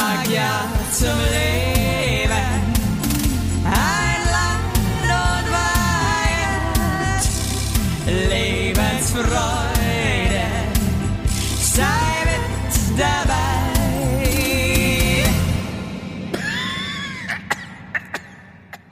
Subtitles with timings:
[0.00, 2.48] sag ja zum Leben.
[3.64, 4.76] Ein Land
[5.26, 7.24] und Weihend,
[8.30, 10.46] Lebensfreude,
[11.60, 13.38] sei mit dabei.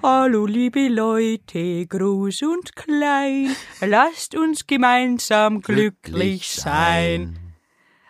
[0.03, 7.48] Hallo liebe Leute, groß und klein, lasst uns gemeinsam glücklich sein.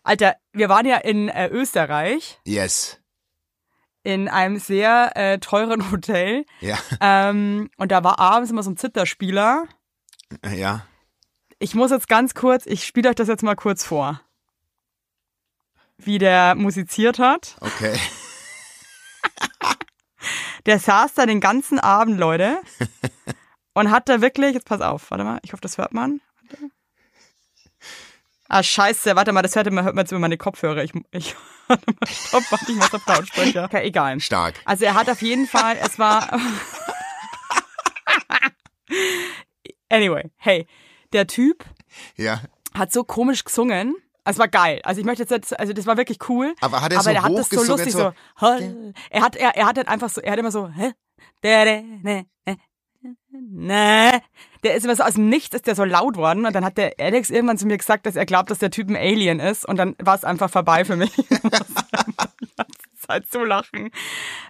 [0.09, 2.99] Alter, wir waren ja in äh, Österreich Yes.
[4.03, 6.79] in einem sehr äh, teuren Hotel Ja.
[7.01, 9.67] ähm, und da war abends immer so ein Zitterspieler.
[10.51, 10.87] Ja.
[11.59, 14.21] Ich muss jetzt ganz kurz, ich spiele euch das jetzt mal kurz vor,
[15.99, 17.57] wie der musiziert hat.
[17.61, 17.99] Okay.
[20.67, 22.61] Der saß da den ganzen Abend, Leute,
[23.75, 26.21] und hat da wirklich, jetzt pass auf, warte mal, ich hoffe, das hört man.
[26.51, 26.71] Warte.
[28.49, 30.83] Ah, scheiße, warte mal, das hört man, hört man jetzt über meine Kopfhörer.
[30.83, 31.35] Ich, ich,
[31.69, 33.65] warte mal, stopp, warte, ich muss auf Lautsprecher.
[33.65, 34.19] Okay, egal.
[34.21, 34.55] Stark.
[34.65, 36.29] Also er hat auf jeden Fall, es war,
[39.91, 40.67] anyway, hey,
[41.13, 41.65] der Typ
[42.17, 42.41] Ja.
[42.75, 43.97] hat so komisch gesungen.
[44.25, 44.81] Es war geil.
[44.85, 46.55] Also ich möchte jetzt, also das war wirklich cool.
[46.61, 48.13] Aber hat er aber so der hat das so lustig so-
[49.11, 50.93] Er hat, er, er hat halt einfach so, er hat immer so, hä?
[53.31, 54.23] Ne.
[54.65, 56.79] Der ist immer so aus dem Nichts ist der so laut worden und dann hat
[56.79, 59.67] der Alex irgendwann zu mir gesagt, dass er glaubt, dass der Typ ein Alien ist
[59.67, 61.13] und dann war es einfach vorbei für mich.
[63.09, 63.91] Zeit zu lachen.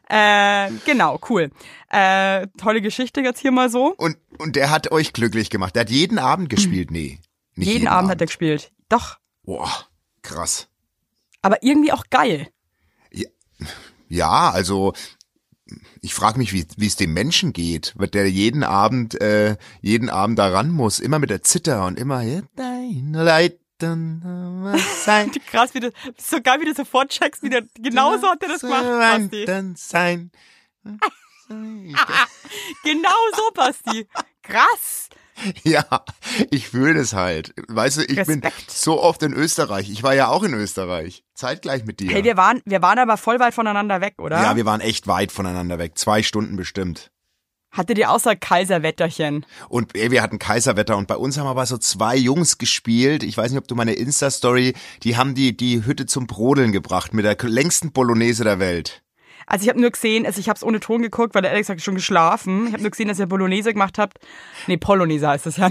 [0.09, 1.51] Äh, genau, cool.
[1.91, 3.95] Äh, tolle Geschichte jetzt hier mal so.
[3.97, 5.77] Und, und der hat euch glücklich gemacht.
[5.77, 6.91] Der hat jeden Abend gespielt.
[6.91, 7.21] Nee.
[7.55, 8.73] Nicht jeden, Abend hat er gespielt.
[8.89, 9.19] Doch.
[9.45, 9.71] Boah,
[10.23, 10.69] krass.
[11.41, 12.49] Aber irgendwie auch geil.
[14.09, 14.95] Ja, also
[16.03, 20.39] ich frage mich, wie es dem Menschen geht, wird der jeden Abend äh, jeden Abend
[20.39, 23.59] da ran muss, immer mit der Zither und immer ja, dein Leiden
[25.05, 25.31] sein.
[25.47, 28.49] Krass, wie du, so geil, wie du sofort checkst, wie der, genau so hat er
[28.49, 29.45] das gemacht, Basti.
[29.47, 30.31] Dann sein.
[32.85, 34.07] Genau so, Basti.
[34.43, 35.09] Krass.
[35.65, 35.85] Ja,
[36.51, 37.53] ich fühle das halt.
[37.69, 38.71] Weißt du, ich bin Respekt.
[38.71, 39.91] so oft in Österreich.
[39.91, 41.25] Ich war ja auch in Österreich.
[41.35, 42.11] Zeitgleich mit dir.
[42.11, 44.41] Hey, wir waren, wir waren aber voll weit voneinander weg, oder?
[44.41, 45.99] ja, wir waren echt weit voneinander weg.
[45.99, 47.11] Zwei Stunden bestimmt.
[47.71, 49.45] Hattet ihr außer Kaiserwetterchen?
[49.69, 53.23] Und ey, wir hatten Kaiserwetter und bei uns haben aber so zwei Jungs gespielt.
[53.23, 57.13] Ich weiß nicht, ob du meine Insta-Story, die haben die, die Hütte zum Brodeln gebracht
[57.13, 59.03] mit der längsten Bolognese der Welt.
[59.51, 61.71] Also ich habe nur gesehen, also ich habe es ohne Ton geguckt, weil der Alex
[61.71, 62.67] hat schon geschlafen.
[62.67, 64.19] Ich habe nur gesehen, dass ihr Bolognese gemacht habt.
[64.67, 65.71] Nee, Polonaise heißt das ja.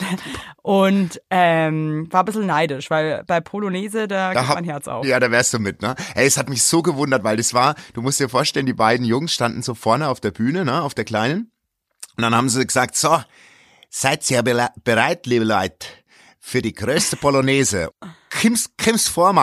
[0.64, 5.06] Und ähm, war ein bisschen neidisch, weil bei Polonaise, da, geht hab- mein Herz auf.
[5.06, 5.96] Ja, da wärst du mit, ne?
[6.16, 9.06] Ey, es hat mich so gewundert, weil das war, du musst dir vorstellen, die beiden
[9.06, 11.52] Jungs standen so vorne auf der Bühne, ne, auf der kleinen.
[12.16, 13.22] Und dann haben sie gesagt, so,
[13.90, 15.86] seid ihr bereit, liebe Leute,
[16.40, 17.92] für die größte Polonaise.
[18.32, 19.34] Kims, Kims vor,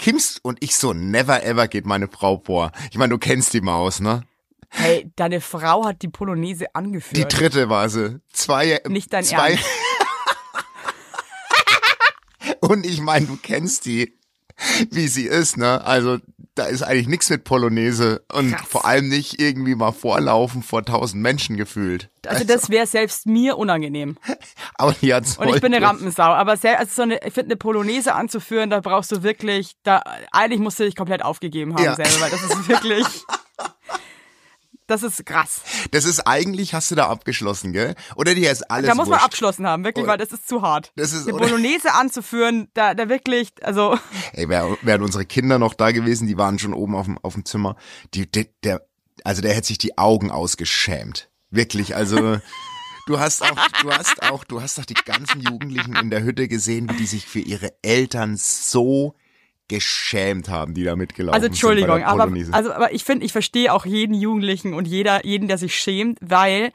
[0.00, 2.72] Kims und ich so, never ever geht meine Frau vor.
[2.90, 4.22] Ich meine, du kennst die Maus, ne?
[4.70, 7.38] Hey, deine Frau hat die Polonaise Die angeführt.
[7.38, 8.20] dritte war sie.
[8.32, 9.50] Zwei, Nicht dein zwei.
[9.52, 9.64] Ernst.
[12.60, 14.16] Und ich meine, du kennst die,
[14.90, 15.84] wie sie ist, ne?
[15.84, 16.18] Also
[16.60, 18.68] da ist eigentlich nichts mit Polonaise und Krass.
[18.68, 22.10] vor allem nicht irgendwie mal vorlaufen vor tausend Menschen gefühlt.
[22.26, 24.18] Also das wäre selbst mir unangenehm.
[24.74, 26.22] Aber die hat's Und ich bin eine Rampensau.
[26.22, 30.02] Aber sehr, also so eine, ich finde, eine Polonaise anzuführen, da brauchst du wirklich, da,
[30.32, 31.94] eigentlich musst du dich komplett aufgegeben haben Ja.
[31.94, 33.06] selber, weil das ist wirklich,
[34.90, 35.62] das ist krass.
[35.92, 37.94] Das ist eigentlich, hast du da abgeschlossen, gell?
[38.16, 39.24] Oder die ist alles Da muss man wurscht.
[39.24, 40.92] abgeschlossen haben, wirklich, Oder- weil das ist zu hart.
[40.96, 43.98] Das ist- eine oder- Bolognese anzuführen, da, da wirklich, also,
[44.32, 47.34] Ey, wär, wären unsere Kinder noch da gewesen, die waren schon oben auf dem, auf
[47.34, 47.76] dem Zimmer.
[48.14, 48.86] Die, der, der,
[49.24, 51.28] also der hätte sich die Augen ausgeschämt.
[51.50, 52.38] Wirklich, also
[53.06, 56.48] du hast auch, du hast auch, du hast doch die ganzen Jugendlichen in der Hütte
[56.48, 59.14] gesehen, wie die sich für ihre Eltern so
[59.70, 61.62] geschämt haben, die da mitgelaufen also sind.
[61.62, 65.24] bei der Entschuldigung, aber, also, aber ich finde, ich verstehe auch jeden Jugendlichen und jeder,
[65.24, 66.72] jeden, der sich schämt, weil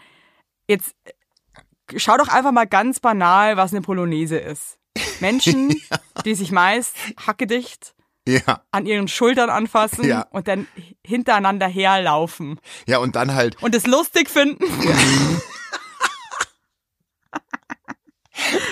[0.69, 4.77] jetzt, äh, schau doch einfach mal ganz banal, was eine Polonaise ist.
[5.19, 5.75] Menschen,
[6.25, 6.95] die sich meist
[7.27, 7.93] hackedicht
[8.27, 10.25] ja, an ihren Schultern anfassen Ja.
[10.31, 10.65] und dann
[11.05, 14.63] hintereinander herlaufen ja, und dann halt, und es lustig finden.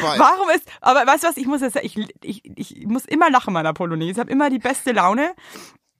[0.01, 3.29] weil- Warum ist, aber weißt du was, ich muss jetzt, ich, ich, ich muss immer
[3.29, 5.33] lachen in meiner Polonaise, ich habe immer die beste Laune.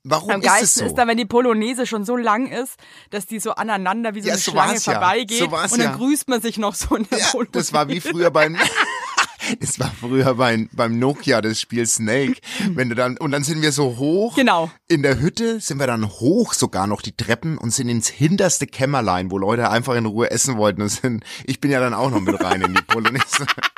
[0.04, 0.86] warum Am ist es geilsten so?
[0.88, 2.76] ist dann, wenn die Polonaise schon so lang ist,
[3.12, 4.92] dass die so aneinander wie so Ja, eine so Schlange war's ja.
[4.94, 5.96] vorbeigeht So und dann ja.
[5.96, 7.52] grüßt man sich noch so in der Ja, Polonaise.
[7.54, 8.58] das war wie früher beim
[9.60, 12.36] Das war früher beim, beim Nokia das Spiel Snake.
[12.70, 14.36] Wenn du dann, und dann sind wir so hoch.
[14.36, 14.72] Genau.
[14.88, 18.68] In der Hütte sind wir dann hoch sogar noch die Treppen und sind ins hinterste
[18.68, 22.12] Kämmerlein, wo Leute einfach in Ruhe essen wollten und sind, ich bin ja dann auch
[22.12, 23.46] noch mit rein in die Polonaise.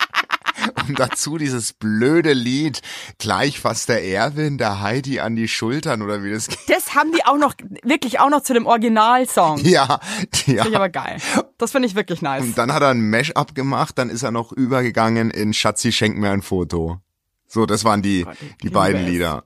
[0.88, 2.82] Und dazu dieses blöde Lied,
[3.18, 6.60] gleich fasst der Erwin der Heidi an die Schultern oder wie das geht.
[6.68, 7.54] Das haben die auch noch,
[7.84, 9.60] wirklich auch noch zu dem Originalsong.
[9.60, 10.00] Ja,
[10.46, 10.64] ja.
[10.64, 11.18] Finde ich aber geil.
[11.58, 12.44] Das finde ich wirklich nice.
[12.44, 16.18] Und dann hat er ein Mesh-up gemacht, dann ist er noch übergegangen in Schatzi, schenk
[16.18, 17.00] mir ein Foto.
[17.48, 19.10] So, das waren die, Gott, ich die beiden es.
[19.10, 19.44] Lieder.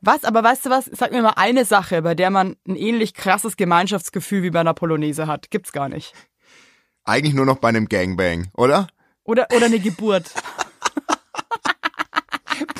[0.00, 0.84] Was, aber weißt du was?
[0.92, 4.74] Sag mir mal eine Sache, bei der man ein ähnlich krasses Gemeinschaftsgefühl wie bei einer
[4.74, 5.50] Polonaise hat.
[5.50, 6.12] Gibt's gar nicht.
[7.04, 8.88] Eigentlich nur noch bei einem Gangbang, oder?
[9.24, 10.32] Oder, oder eine Geburt.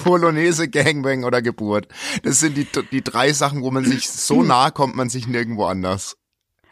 [0.05, 1.88] Polonaise, Gangbang oder Geburt.
[2.23, 5.64] Das sind die, die drei Sachen, wo man sich so nah kommt, man sich nirgendwo
[5.64, 6.17] anders.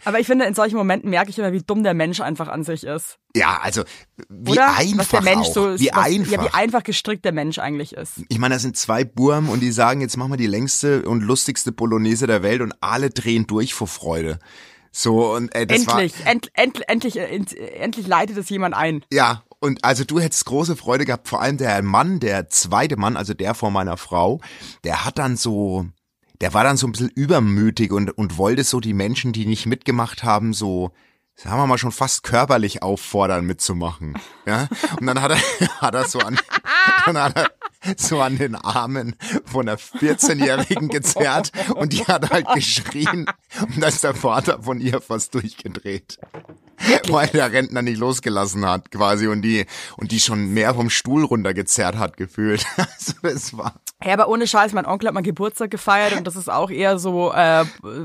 [0.04, 2.64] Aber ich finde, in solchen Momenten merke ich immer, wie dumm der Mensch einfach an
[2.64, 3.19] sich ist.
[3.36, 3.84] Ja, also
[4.28, 4.76] wie Oder?
[4.76, 6.32] einfach so, wie was, einfach.
[6.32, 8.14] Ja, wie einfach gestrickt der Mensch eigentlich ist.
[8.28, 11.20] Ich meine, da sind zwei Burm und die sagen, jetzt machen wir die längste und
[11.20, 14.40] lustigste Polonaise der Welt und alle drehen durch vor Freude.
[14.90, 19.00] So und äh, das endlich, end, end, endlich, äh, end, endlich leitet es jemand ein.
[19.00, 22.96] war ja und also du hättest große Freude gehabt, vor allem der Mann, der zweite
[22.96, 24.40] Mann, also der vor meiner Frau,
[24.82, 25.86] der hat dann so
[26.40, 29.66] der war dann so ein bisschen übermütig und und wollte so die Menschen, die nicht
[29.66, 30.90] mitgemacht haben, so
[31.42, 34.14] sagen wir mal schon fast körperlich auffordern mitzumachen,
[34.46, 34.68] ja?
[35.00, 35.38] Und dann hat er
[35.80, 36.38] hat er so an
[37.06, 37.50] dann hat er
[37.96, 43.26] so an den Armen von einer 14-Jährigen gezerrt und die hat halt geschrien
[43.60, 46.18] und da ist der Vater von ihr fast durchgedreht.
[47.08, 49.66] Weil der Rentner nicht losgelassen hat, quasi, und die,
[49.96, 52.66] und die schon mehr vom Stuhl runtergezerrt hat, gefühlt.
[52.76, 56.37] Also, das war, Ja, aber ohne Scheiß, mein Onkel hat mal Geburtstag gefeiert und das
[56.37, 57.64] ist auch eher so äh,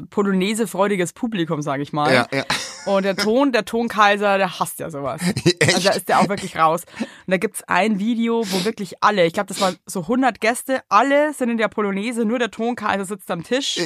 [0.09, 2.13] Polonaise-freudiges Publikum, sage ich mal.
[2.13, 2.43] ja, ja.
[2.85, 5.21] Und der Ton, der Tonkaiser, der hasst ja sowas.
[5.59, 5.75] Echt?
[5.75, 6.83] Also da ist der auch wirklich raus.
[6.99, 10.81] Und da gibt's ein Video, wo wirklich alle, ich glaube, das waren so 100 Gäste,
[10.87, 13.79] alle sind in der Polonaise, nur der Tonkaiser sitzt am Tisch,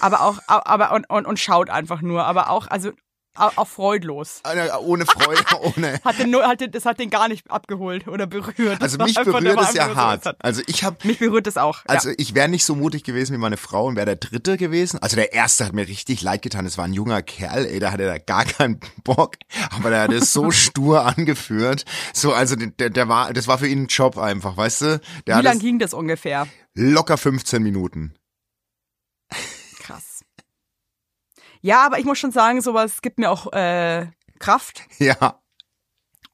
[0.00, 2.92] aber auch, aber und, und, und schaut einfach nur, aber auch, also
[3.38, 4.40] auch, freudlos.
[4.80, 5.42] Ohne Freude,
[5.76, 6.00] ohne.
[6.04, 8.80] Hat den, nur- hat den, das hat den gar nicht abgeholt oder berührt.
[8.82, 10.26] Also Das mich einfach- berührt es ja hart.
[10.26, 11.80] es Also ich habe Mich berührt das auch.
[11.86, 12.14] Also ja.
[12.18, 14.98] ich wäre nicht so mutig gewesen wie meine Frau und wäre der Dritte gewesen.
[15.02, 16.66] Also der Erste hat mir richtig leid getan.
[16.66, 19.36] Es war ein junger Kerl, ey, da hatte er gar keinen Bock.
[19.76, 21.84] Aber der hat es so stur angeführt.
[22.12, 25.00] So, also der, der war, das war für ihn ein Job einfach, weißt du?
[25.26, 26.46] Der Wie lang es ging das ungefähr?
[26.74, 28.14] locker 15 Minuten.
[29.78, 30.22] Krass.
[31.66, 34.06] Ja, aber ich muss schon sagen, sowas gibt mir auch äh,
[34.38, 35.40] Kraft Ja,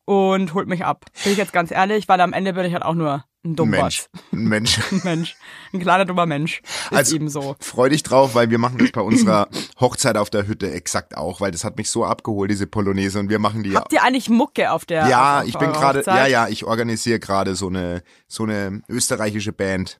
[0.04, 1.06] und holt mich ab.
[1.22, 3.78] Bin ich jetzt ganz ehrlich, weil am Ende bin ich halt auch nur ein dummer
[3.82, 4.06] Mensch.
[4.30, 4.78] Ein Mensch.
[4.92, 5.36] Ein Mensch.
[5.72, 6.60] Ein kleiner dummer Mensch.
[6.90, 7.56] Ist Also- eben so.
[7.60, 9.48] Freu dich drauf, weil wir machen das bei unserer
[9.80, 13.30] Hochzeit auf der Hütte exakt auch, weil das hat mich so abgeholt, diese Polonaise, und
[13.30, 16.26] wir machen die Habt ihr eigentlich Mucke auf der Ja, auf ich bin gerade, ja,
[16.26, 19.98] ja, ich organisiere gerade so eine, so eine österreichische Band.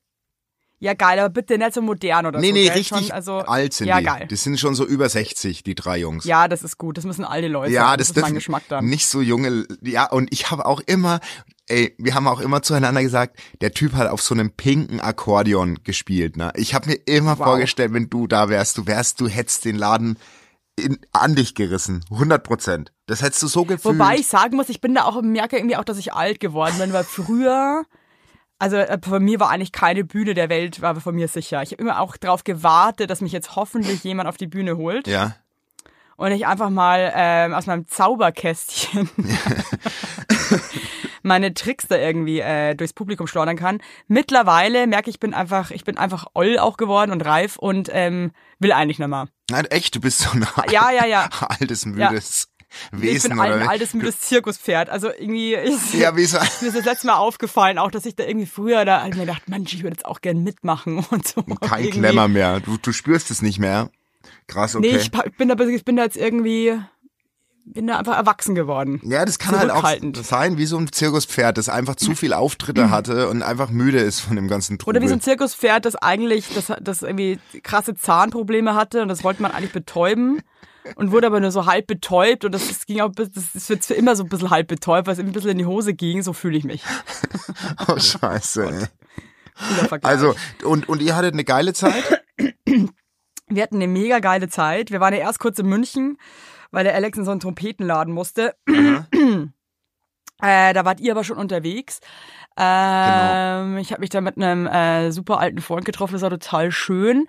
[0.83, 2.55] Ja, geil, aber bitte nicht so modern oder Nee, so.
[2.55, 2.73] nee, gell?
[2.73, 4.05] richtig Schon, also, alt sind ja, die.
[4.05, 4.27] geil.
[4.29, 6.25] Die sind schon so über 60, die drei Jungs.
[6.25, 6.99] Ja, das ist gut.
[6.99, 8.87] Das müssen all die Leute Ja, das, das ist mein Geschmack dann.
[8.87, 11.21] nicht so junge, ja, und ich habe auch immer,
[11.69, 15.85] ey, wir haben auch immer zueinander gesagt, der Typ hat auf so einem pinken Akkordeon
[15.85, 16.51] gespielt, ne?
[16.57, 17.47] Ich habe mir immer Wow.
[17.47, 20.19] vorgestellt, wenn du da wärst, du wärst, du hättest den Laden
[20.75, 22.93] in, an dich gerissen, 100 Prozent.
[23.07, 23.85] Das hättest du so gefühlt.
[24.01, 26.75] Wobei ich sagen muss, ich bin da auch, merke irgendwie auch, dass ich alt geworden
[26.79, 27.85] bin, weil früher,
[28.63, 31.63] also äh, von mir war eigentlich keine Bühne der Welt, war von mir sicher.
[31.63, 35.09] Ich habe immer auch darauf gewartet, dass mich jetzt hoffentlich jemand auf die Bühne holt
[35.09, 35.35] ja,
[36.17, 39.11] und ich einfach mal ähm, aus meinem Zauberkästchen
[41.23, 43.81] meine Tricks da irgendwie äh, durchs Publikum schleudern kann.
[44.07, 48.31] Mittlerweile merke ich, bin einfach, ich bin einfach oll auch geworden und reif und ähm,
[48.61, 49.27] will eigentlich mehr.
[49.51, 51.29] Nein, echt, du bist so ein Ja, ja, ja.
[51.41, 52.49] altes, müdes
[52.95, 54.91] Ich Wesen, bin ein, altes müdes Zirkuspferd.
[54.91, 58.17] Also irgendwie ist ja, wie so, mir ist das letzte Mal aufgefallen, auch dass ich
[58.17, 61.27] da irgendwie früher da ich mir gedacht, Mensch, ich würde jetzt auch gern mitmachen und
[61.27, 61.43] so.
[61.43, 62.61] kein Irgendwie- Klemmer mehr.
[62.61, 63.91] Du, du spürst es nicht mehr.
[64.47, 64.93] Krass, okay.
[64.93, 66.79] Nee, ich bin da, ich bin da jetzt irgendwie,
[67.65, 69.01] bin da einfach erwachsen geworden.
[69.05, 69.83] Ja, das kann halt auch.
[70.01, 70.15] Mhm.
[70.15, 74.21] sein wie so ein Zirkuspferd, das einfach zu viel Auftritte hatte und einfach müde ist
[74.21, 74.97] von dem ganzen Trubel.
[74.97, 79.23] Oder wie so ein Zirkuspferd, das eigentlich, das, das irgendwie krasse Zahnprobleme hatte und das
[79.25, 80.43] wollte man eigentlich betäuben
[80.97, 83.69] und wurde aber nur so halb betäubt und das, das ging auch, bis- das ist
[83.69, 85.95] jetzt für immer so ein bisschen halb betäubt, weil es ein bisschen in die Hose
[85.95, 86.83] ging, so fühle ich mich.
[87.89, 88.65] oh, scheiße.
[88.67, 88.87] ey.
[90.03, 90.35] Also,
[90.65, 92.23] und, und ihr hattet eine geile Zeit?
[93.49, 94.91] Wir hatten eine mega geile Zeit.
[94.91, 96.17] Wir waren ja erst kurz in München,
[96.71, 98.55] weil der Alex in so einen Trompetenladen musste.
[100.45, 102.01] Äh, da wart ihr aber schon unterwegs.
[102.57, 106.73] Ähm, Ich habe mich da mit einem äh, super alten Freund getroffen, das war total
[106.73, 107.29] schön.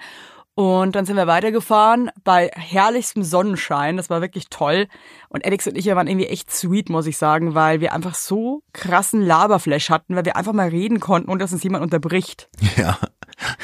[0.55, 3.97] Und dann sind wir weitergefahren bei herrlichstem Sonnenschein.
[3.97, 4.87] Das war wirklich toll.
[5.29, 8.13] Und Alex und ich, wir waren irgendwie echt sweet, muss ich sagen, weil wir einfach
[8.13, 12.49] so krassen Laberflash hatten, weil wir einfach mal reden konnten und dass uns jemand unterbricht.
[12.75, 12.97] Ja.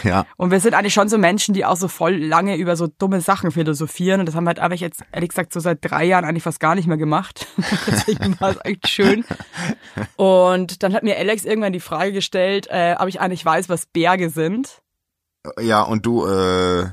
[0.03, 0.25] Ja.
[0.37, 3.21] Und wir sind eigentlich schon so Menschen, die auch so voll lange über so dumme
[3.21, 4.19] Sachen philosophieren.
[4.19, 6.59] Und das haben wir halt aber jetzt, ehrlich gesagt, so seit drei Jahren eigentlich fast
[6.59, 7.47] gar nicht mehr gemacht.
[7.87, 9.25] Deswegen war es echt schön.
[10.15, 13.85] Und dann hat mir Alex irgendwann die Frage gestellt, äh, ob ich eigentlich weiß, was
[13.85, 14.81] Berge sind.
[15.59, 16.87] Ja, und du, äh,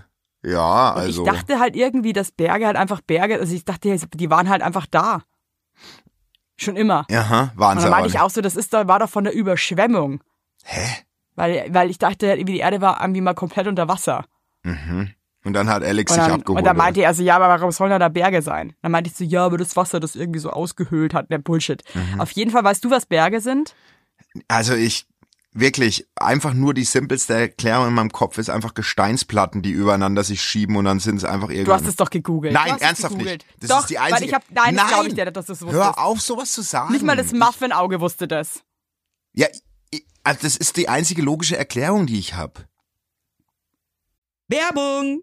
[0.44, 1.24] ja, Und also.
[1.24, 4.62] ich dachte halt irgendwie, dass Berge halt einfach Berge, also ich dachte, die waren halt
[4.62, 5.22] einfach da.
[6.56, 7.04] Schon immer.
[7.10, 9.10] Aha, waren Und sie dann aber meinte ich auch so, das ist da, war doch
[9.10, 10.22] von der Überschwemmung.
[10.64, 10.86] Hä?
[11.34, 14.24] Weil, weil ich dachte, irgendwie die Erde war irgendwie mal komplett unter Wasser.
[14.62, 15.10] Mhm.
[15.44, 16.58] Und dann hat Alex Und sich dann, abgeholt.
[16.58, 18.74] und dann meinte er so, ja, aber warum sollen da, da Berge sein?
[18.82, 21.82] Dann meinte ich so, ja, aber das Wasser, das irgendwie so ausgehöhlt hat, der Bullshit.
[21.94, 22.20] Mhm.
[22.20, 23.74] Auf jeden Fall weißt du, was Berge sind?
[24.48, 25.06] Also ich,
[25.58, 30.42] wirklich, einfach nur die simpelste Erklärung in meinem Kopf ist einfach Gesteinsplatten, die übereinander sich
[30.42, 31.80] schieben und dann sind es einfach Du irgendwann.
[31.80, 32.52] hast es doch gegoogelt.
[32.54, 33.44] Nein, du ernsthaft gegoogelt.
[33.46, 33.62] nicht.
[33.62, 34.92] Das doch, ist die weil einzige- ich hab, nein, das Nein!
[34.92, 35.82] glaube ich dir, dass du es wusstest.
[35.82, 36.92] Hör auf, sowas zu sagen.
[36.92, 38.60] Nicht mal das Muffin-Auge wusste das.
[39.34, 39.46] Ja,
[39.90, 42.66] ich, also das ist die einzige logische Erklärung, die ich habe.
[44.48, 45.22] Werbung!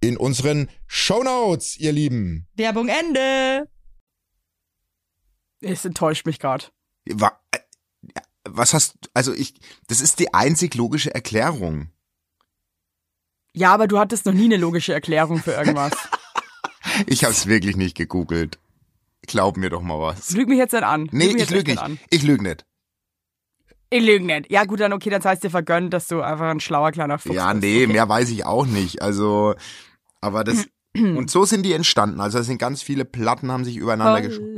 [0.00, 2.46] in unseren Shownotes, ihr Lieben.
[2.54, 3.68] Werbung Ende.
[5.60, 6.66] Es enttäuscht mich gerade.
[7.06, 7.14] Äh,
[8.44, 9.54] Was hast, also ich,
[9.88, 11.90] das ist die einzig logische Erklärung.
[13.54, 15.92] Ja, aber du hattest noch nie eine logische Erklärung für irgendwas.
[17.06, 18.58] Ich habe es wirklich nicht gegoogelt.
[19.22, 20.30] Glaub mir doch mal was.
[20.32, 21.08] Lüg mich jetzt nicht an.
[21.12, 21.82] Nee, Lüg ich lüge nicht.
[21.82, 21.98] An.
[22.10, 22.64] Ich lüge nicht.
[23.90, 24.50] Ich lüge nicht.
[24.50, 27.18] Ja gut, dann okay, dann sei es dir vergönnt, dass du einfach ein schlauer kleiner
[27.18, 27.62] Fuchs Ja, bist.
[27.62, 27.92] nee, okay.
[27.92, 29.02] mehr weiß ich auch nicht.
[29.02, 29.54] Also,
[30.20, 32.20] aber das, und so sind die entstanden.
[32.20, 34.56] Also, es sind ganz viele Platten, haben sich übereinander geschoben.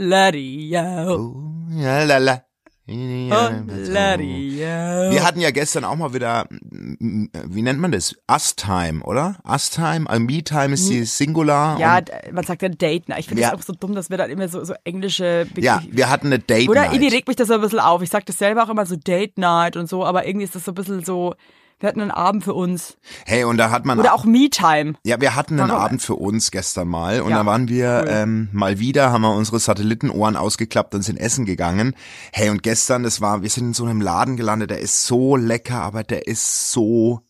[5.10, 8.16] Wir hatten ja gestern auch mal wieder, wie nennt man das?
[8.30, 9.36] Us-Time, oder?
[9.48, 10.08] Us-Time?
[10.08, 11.78] Also Me-Time ist die Singular.
[11.78, 12.00] Ja,
[12.32, 13.20] man sagt ja Date Night.
[13.20, 13.50] Ich finde Ja.
[13.50, 16.26] das auch so dumm, dass wir dann immer so, so englische Be- ja, wir hatten
[16.28, 16.94] eine Date Oder Night.
[16.94, 18.02] irgendwie regt mich das so ein bisschen auf.
[18.02, 20.64] Ich sag das selber auch immer so Date Night und so, aber irgendwie ist das
[20.64, 21.34] so ein bisschen so,
[21.80, 22.98] wir hatten einen Abend für uns.
[23.24, 24.94] Hey, und da hat man Oder auch Me-Time.
[25.04, 25.82] Ja, wir hatten einen Warum?
[25.82, 28.12] Abend für uns gestern mal und Ja, da waren wir cool.
[28.12, 31.94] ähm, mal wieder, haben wir unsere Satellitenohren ausgeklappt und sind essen gegangen.
[32.32, 35.36] Hey, und gestern, das war, wir sind in so einem Laden gelandet, der ist so
[35.36, 37.22] lecker, aber der ist so,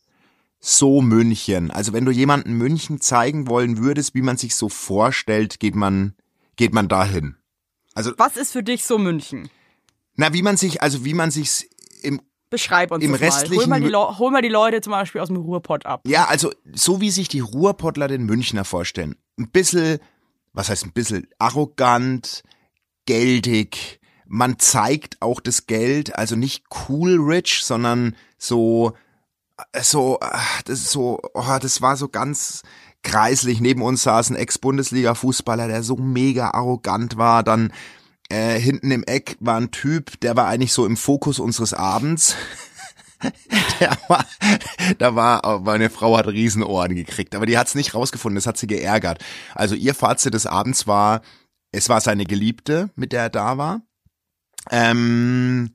[0.59, 1.71] so München.
[1.71, 6.15] Also wenn du jemanden München zeigen wollen würdest, wie man sich so vorstellt, geht man,
[6.57, 7.37] geht man dahin.
[7.95, 9.49] Was ist für dich so München?
[10.17, 11.65] Na, wie man sich, also wie man sich's
[12.03, 13.27] im Beschreib uns Im das mal.
[13.29, 15.87] Hol restlichen mal, die Mü- Leu- hol mal die Leute zum Beispiel aus dem Ruhrpott
[15.87, 16.03] ab.
[16.07, 19.15] Ja, also so wie sich die Ruhrpottler den Münchner vorstellen.
[19.39, 19.99] Ein bisschen,
[20.53, 22.43] was heißt ein bisschen, arrogant,
[23.07, 24.01] geldig.
[24.27, 28.93] Man zeigt auch das Geld, also nicht cool rich, sondern so,
[29.73, 32.63] äh, so, ach, das ist so, oh, das war so ganz
[33.03, 33.61] kreislich.
[33.61, 37.43] Neben uns saß ein Ex-Bundesliga-Fußballer, der so mega arrogant war.
[37.43, 37.73] Dann
[38.31, 42.35] äh, hinten im Eck war ein Typ, der war eigentlich so im Fokus unseres Abends.
[43.81, 44.25] Der war,
[44.97, 48.57] da war, aber meine Frau hat Riesenohren gekriegt, aber die hat's nicht rausgefunden, das hat
[48.57, 49.23] sie geärgert.
[49.55, 51.21] Also ihr Fazit des Abends war,
[51.71, 53.83] es war seine Geliebte, mit der er da war.
[54.71, 55.75] Ähm,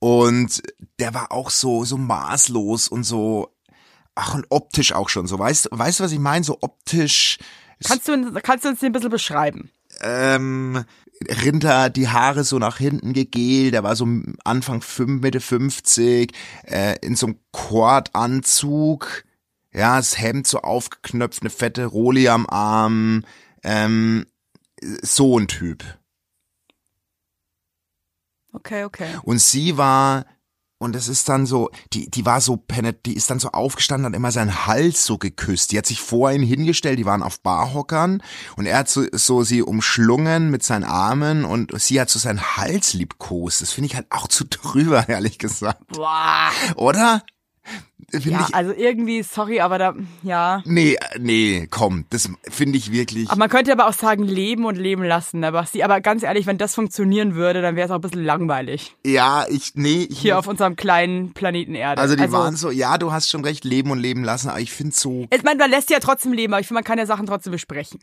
[0.00, 0.62] und
[0.98, 3.54] der war auch so, so maßlos und so,
[4.16, 5.38] ach und optisch auch schon so.
[5.38, 6.44] Weißt, weißt du, was ich meine?
[6.44, 7.38] So optisch,
[7.84, 9.70] Kannst du, uns- kannst du uns den ein bisschen beschreiben?
[10.00, 10.84] ähm,
[11.28, 14.06] Rinder die Haare so nach hinten gegelt, der war so
[14.44, 16.32] Anfang fünf, Mitte 50,
[16.64, 19.24] äh, in so einem Kordanzug,
[19.72, 23.24] ja, das Hemd so aufgeknöpft, eine fette Roli am Arm,
[23.62, 24.26] ähm,
[25.02, 25.84] so ein Typ.
[28.52, 29.10] Okay, okay.
[29.22, 30.24] Und sie war,
[30.80, 34.06] und es ist dann so, die, die war so penet, die ist dann so aufgestanden,
[34.06, 35.72] hat immer seinen Hals so geküsst.
[35.72, 38.22] Die hat sich vor ihn hingestellt, die waren auf Barhockern
[38.56, 42.40] und er hat so, so sie umschlungen mit seinen Armen und sie hat so seinen
[42.56, 43.60] Hals liebkost.
[43.60, 45.86] Das finde ich halt auch zu drüber, ehrlich gesagt.
[45.88, 46.50] Boah.
[46.76, 47.22] Oder?
[48.10, 48.54] Finde Ja, ich.
[48.54, 50.62] also irgendwie, sorry, aber da, ja.
[50.64, 53.28] Nee, nee, komm, das finde ich wirklich.
[53.28, 55.84] Aber man könnte aber auch sagen, leben und leben lassen, ne, Basti.
[55.84, 58.96] Aber ganz ehrlich, wenn das funktionieren würde, dann wäre es auch ein bisschen langweilig.
[59.06, 62.02] Ja, ich, nee, ich Hier auf unserem kleinen Planeten Erde.
[62.02, 64.72] Also die waren so, ja, du hast schon recht, leben und leben lassen, aber ich
[64.72, 67.06] finde so, Ich meine, man lässt ja trotzdem leben, aber ich finde, man kann ja
[67.06, 68.00] Sachen trotzdem besprechen.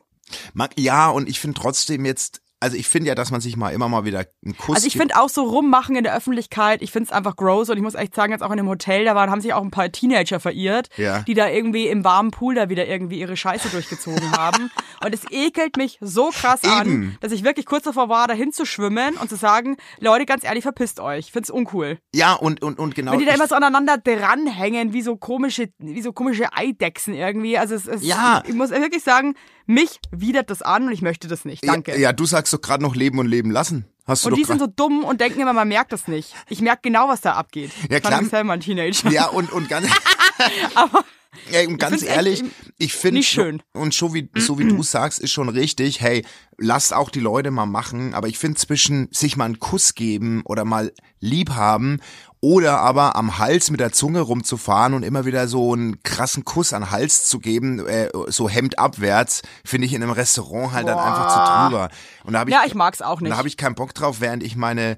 [0.54, 3.70] mag, ja, und ich finde trotzdem jetzt, also ich finde ja, dass man sich mal
[3.70, 6.92] immer mal wieder einen Kuss Also ich finde auch so rummachen in der Öffentlichkeit, ich
[6.92, 9.14] finde es einfach gross und ich muss echt sagen, jetzt auch in dem Hotel, da
[9.16, 11.20] waren, haben sich auch ein paar Teenager verirrt, Ja.
[11.20, 14.72] die da irgendwie im warmen Pool da wieder irgendwie ihre Scheiße durchgezogen haben.
[15.06, 17.18] Und es ekelt mich so krass an, Eben.
[17.22, 20.64] dass ich wirklich kurz davor war, dahin zu schwimmen und zu sagen, Leute, ganz ehrlich,
[20.64, 21.28] verpisst euch.
[21.28, 22.00] Ich find's uncool.
[22.16, 23.12] ja, und, und, und genau.
[23.12, 27.58] Wenn die da immer so aneinander dranhängen, wie so komische, wie so komische Eidechsen irgendwie.
[27.58, 28.42] Also es ist, Ja.
[28.48, 29.36] ich muss wirklich sagen,
[29.68, 31.66] mich widert das an und ich möchte das nicht.
[31.68, 31.92] Danke.
[31.92, 33.86] Ja, ja, du sagst doch gerade noch leben und leben lassen.
[34.06, 36.34] Hast du Und die sind so dumm und denken immer, man merkt das nicht.
[36.50, 37.72] Ich merke genau, was da abgeht.
[37.90, 38.22] Ja, Ich klar.
[38.22, 39.10] mich selber ein Teenager.
[39.12, 39.88] Ja, und, und ganz,
[40.76, 41.04] Aber
[41.52, 42.44] ja, und ganz echt ehrlich,
[42.78, 43.62] ich finde schön.
[43.74, 46.26] Und so wie, so wie du sagst, ist schon richtig, hey,
[46.58, 50.42] lasst auch die Leute mal machen, aber ich finde zwischen sich mal einen Kuss geben
[50.46, 52.00] oder mal lieb haben
[52.40, 56.74] oder aber am Hals mit der Zunge rumzufahren und immer wieder so einen krassen Kuss
[56.74, 60.88] an den Hals zu geben, äh, so Hemd abwärts, finde ich in einem Restaurant halt
[60.88, 61.90] dann einfach zu drüber.
[62.24, 63.32] Und da habe ich, ja, ich mag's auch und nicht.
[63.32, 64.98] da habe ich keinen Bock drauf, während ich meine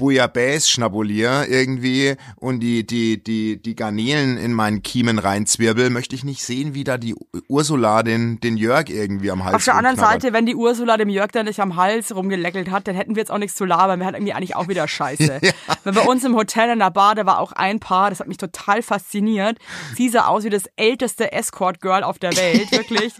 [0.00, 6.24] Bouillabaisse schnabulier irgendwie und die, die, die, die Garnelen in meinen Kiemen reinzwirbel, möchte ich
[6.24, 7.14] nicht sehen, wie da die
[7.48, 9.96] Ursula den, den Jörg irgendwie am Hals Auf der anderen.
[9.96, 13.20] Seite, wenn die Ursula dem Jörg dann nicht am Hals rumgeleckelt hat, dann hätten wir
[13.20, 14.00] jetzt auch nichts zu labern.
[14.00, 15.40] Wir hatten irgendwie eigentlich auch wieder Scheiße.
[15.84, 18.28] Wenn bei uns im Hotel in der Bar, da war auch ein Paar, das hat
[18.28, 19.58] mich total fasziniert.
[19.96, 23.12] Sie sah aus wie das älteste Escort-Girl auf der Welt, wirklich.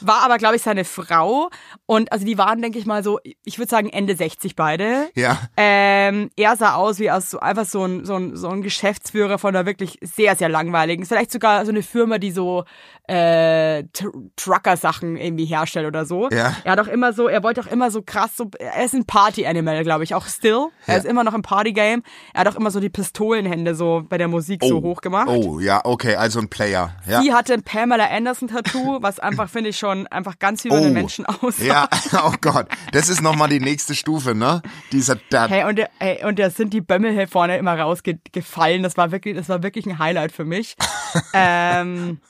[0.00, 1.50] War aber, glaube ich, seine Frau.
[1.86, 5.10] Und also die waren, denke ich mal, so, ich würde sagen, Ende 60 beide.
[5.14, 5.38] Ja.
[5.56, 9.38] Ähm, er sah aus wie aus so einfach so ein, so, ein, so ein Geschäftsführer
[9.38, 11.04] von einer wirklich sehr, sehr langweiligen.
[11.04, 12.64] Vielleicht sogar so eine Firma, die so
[13.08, 16.28] äh, Tr- Trucker-Sachen irgendwie herstellt oder so.
[16.30, 16.54] Ja.
[16.64, 19.04] Er hat auch immer so, er wollte auch immer so krass, so, er ist ein
[19.06, 20.66] Party-Animal, glaube ich, auch still.
[20.86, 20.98] Er Ja.
[21.00, 22.02] ist immer noch im Party-Game.
[22.34, 25.28] Er hat auch immer so die Pistolenhände so bei der Musik so hoch gemacht.
[25.28, 26.94] Oh, ja, okay, also ein Player.
[27.08, 27.22] Ja.
[27.22, 30.80] Sie hatte ein Pamela Anderson-Tattoo, was einfach, finde ich, schon einfach ganz bei Oh.
[30.80, 31.62] den Menschen aussah.
[31.64, 31.88] Ja,
[32.24, 34.60] oh Gott, das ist nochmal die nächste Stufe, ne?
[34.92, 38.82] Dieser, da, Hey, und, hey, und da sind die Bömmel hier vorne immer rausgefallen.
[38.82, 40.76] Das war wirklich, das war wirklich ein Highlight für mich.
[41.32, 42.20] ähm,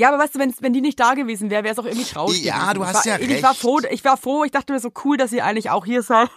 [0.00, 2.06] ja, aber weißt du, wenn, wenn die nicht da gewesen wäre, wäre es auch irgendwie
[2.10, 2.74] traurig Ja, gewesen.
[2.74, 3.60] du Ich hast war, ja Ich war recht.
[3.60, 6.28] froh, ich war froh, ich dachte mir so cool, dass ihr eigentlich auch hier seid.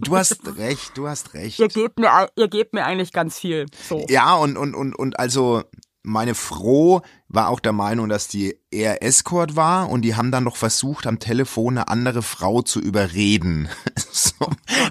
[0.00, 1.58] du hast recht, du hast recht.
[1.58, 3.66] ihr gebt mir, ihr gebt mir eigentlich ganz viel.
[3.88, 4.04] So.
[4.08, 5.62] Ja, und, und, und, und also
[6.02, 7.00] meine Froh
[7.32, 11.06] war auch der Meinung, dass die eher Escort war und die haben dann noch versucht,
[11.06, 13.68] am Telefon eine andere Frau zu überreden.
[14.10, 14.34] so,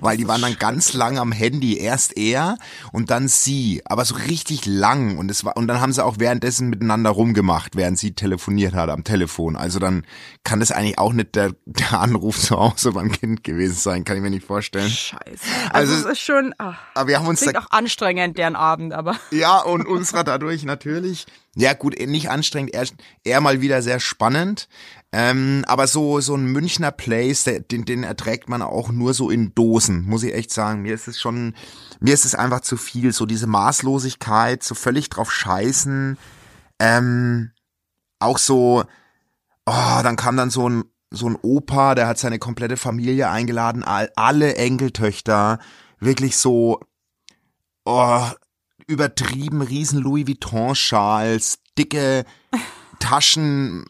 [0.01, 1.77] weil die waren dann ganz lang am Handy.
[1.77, 2.57] Erst er
[2.91, 5.17] und dann sie, aber so richtig lang.
[5.17, 8.89] Und es war, und dann haben sie auch währenddessen miteinander rumgemacht, während sie telefoniert hat
[8.89, 9.55] am Telefon.
[9.55, 10.05] Also dann
[10.43, 14.17] kann das eigentlich auch nicht der, der Anruf zu Hause beim Kind gewesen sein, kann
[14.17, 14.89] ich mir nicht vorstellen.
[14.89, 15.21] Scheiße.
[15.71, 18.55] Also, Also- es ist schon, ach, Aber wir haben uns da klingt auch anstrengend, deren
[18.55, 19.15] Abend, aber.
[19.31, 21.25] ja, und unserer dadurch natürlich.
[21.55, 22.85] Ja, gut, eh nicht anstrengend, eher,
[23.25, 24.69] eher mal wieder sehr spannend.
[25.11, 29.53] Ähm, aber so, so ein Münchner Place, den, den erträgt man auch nur so in
[29.53, 30.81] Dosen, muss ich echt sagen.
[30.81, 31.53] Mir ist es schon,
[31.99, 33.11] mir ist es einfach zu viel.
[33.11, 36.17] So diese Maßlosigkeit, so völlig drauf scheißen.
[36.79, 37.51] Ähm,
[38.19, 38.85] auch so,
[39.65, 43.83] oh, dann kam dann so ein, so ein Opa, der hat seine komplette Familie eingeladen,
[43.83, 45.59] all, alle Enkeltöchter,
[45.99, 46.79] wirklich so,
[47.83, 48.25] oh,
[48.91, 52.25] übertrieben riesen Louis Vuitton Schals, dicke
[52.99, 53.85] Taschen,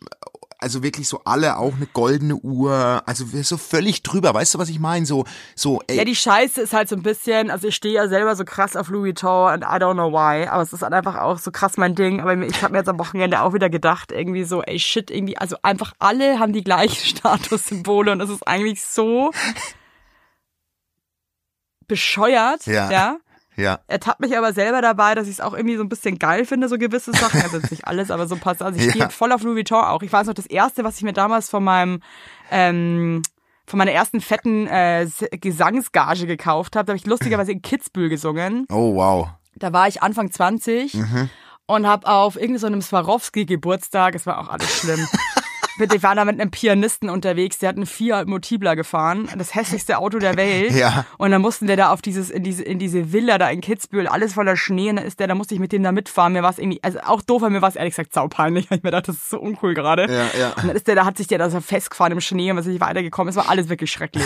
[0.57, 4.69] also wirklich so alle auch eine goldene Uhr, also so völlig drüber, weißt du, was
[4.69, 5.07] ich meine?
[5.07, 8.07] So so ey, Ja, die Scheiße ist halt so ein bisschen, also ich stehe ja
[8.07, 10.93] selber so krass auf Louis Vuitton and I don't know why, aber es ist halt
[10.93, 12.21] einfach auch so krass mein Ding.
[12.21, 15.35] Aber ich habe mir jetzt am Wochenende auch wieder gedacht, irgendwie so, ey shit, irgendwie,
[15.35, 19.31] also einfach alle haben die gleichen Statussymbole und das ist eigentlich so
[21.87, 22.91] bescheuert, Ja.
[22.91, 23.17] ja.
[23.55, 23.79] Ja.
[23.87, 26.67] Ertappt mich aber selber dabei, dass ich es auch irgendwie so ein bisschen geil finde,
[26.69, 27.41] so gewisse Sachen.
[27.41, 28.67] Also nicht alles, aber so ein paar Sachen.
[28.73, 28.91] Also ich Ja.
[28.91, 30.01] stehe voll auf Louis Vuitton auch.
[30.03, 32.01] Ich weiß noch, das erste, was ich mir damals von meinem,
[32.49, 33.21] ähm,
[33.67, 35.07] von meiner ersten fetten äh,
[35.39, 38.65] Gesangsgage gekauft habe, da habe ich lustigerweise in Kitzbühel gesungen.
[38.69, 39.29] Oh wow.
[39.55, 41.29] Da war ich Anfang 20 Mhm.
[41.67, 45.05] und habe auf irgendeinem Swarovski-Geburtstag, es war auch alles schlimm.
[45.77, 49.97] Wir waren da mit einem Pianisten unterwegs, der hat einen Fiat Multipla gefahren, das hässlichste
[49.97, 50.71] Auto der Welt.
[50.71, 51.05] Ja.
[51.17, 54.07] Und dann mussten wir da auf dieses, in diese, in diese Villa da in Kitzbühel,
[54.07, 56.33] alles voller Schnee, und dann ist der, da musste ich mit dem da mitfahren.
[56.33, 58.69] Mir war es irgendwie, also auch doof, aber mir war es ehrlich gesagt saupeinlich.
[58.81, 60.11] Ich mir dachte, das ist so uncool gerade.
[60.11, 60.49] Ja, ja.
[60.53, 62.65] Und dann ist der, da hat sich der da so festgefahren im Schnee und was
[62.65, 63.29] ist nicht weitergekommen.
[63.29, 64.25] Es war alles wirklich schrecklich.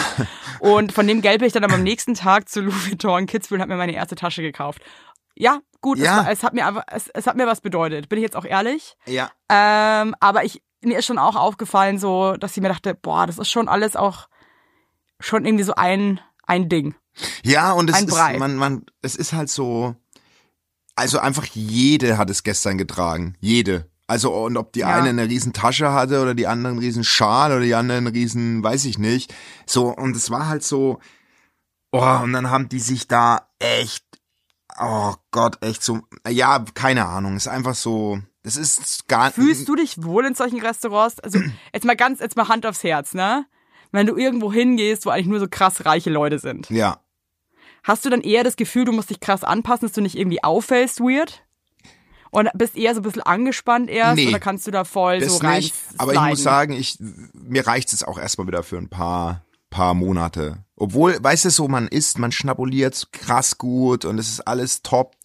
[0.60, 3.25] und von dem Geld bin ich dann aber am nächsten Tag zu Louis Vuitton in
[3.25, 4.81] Kitzbühel und habe mir meine erste Tasche gekauft.
[5.36, 6.05] Ja, gut, Ja.
[6.05, 8.08] Es, war, es hat mir einfach, es, es hat mir was bedeutet.
[8.08, 8.95] Bin ich jetzt auch ehrlich?
[9.05, 9.31] Ja.
[9.49, 13.38] Ähm, aber ich, mir ist schon auch aufgefallen, so, dass ich mir dachte, boah, das
[13.38, 14.28] ist schon alles auch
[15.19, 16.95] schon irgendwie so ein, ein Ding.
[17.43, 18.34] Ja, und es Ein Brei.
[18.34, 19.95] ist, man, man, es ist halt so,
[20.95, 23.36] also einfach jede hat es gestern getragen.
[23.39, 23.89] Jede.
[24.08, 24.89] Also, und ob die Ja.
[24.95, 28.08] eine eine riesen Tasche hatte oder die andere einen riesen Schal oder die andere einen
[28.08, 29.34] riesen, weiß ich nicht.
[29.65, 31.00] So, und es war halt so,
[31.91, 34.06] oh, und dann haben die sich da echt,
[34.80, 39.75] oh Gott, echt so, ja, keine Ahnung, ist einfach so, das ist gar Fühlst du
[39.75, 41.19] dich wohl in solchen Restaurants?
[41.19, 41.39] Also,
[41.73, 43.45] jetzt mal ganz, jetzt mal Hand aufs Herz, ne?
[43.91, 46.69] Wenn du irgendwo hingehst, wo eigentlich nur so krass reiche Leute sind.
[46.69, 46.99] Ja.
[47.84, 50.43] Hast du dann eher das Gefühl, du musst dich krass anpassen, dass du nicht irgendwie
[50.43, 51.43] auffällst weird?
[52.29, 54.17] Und bist eher so ein bisschen angespannt erst?
[54.17, 56.97] Nee, oder kannst du da voll Das so rein nicht, aber ich muss sagen, ich,
[57.34, 60.64] mir reicht es auch erstmal wieder für ein paar, paar Monate.
[60.77, 65.15] Obwohl, weißt du, so man isst, man schnabuliert krass gut und es ist alles top.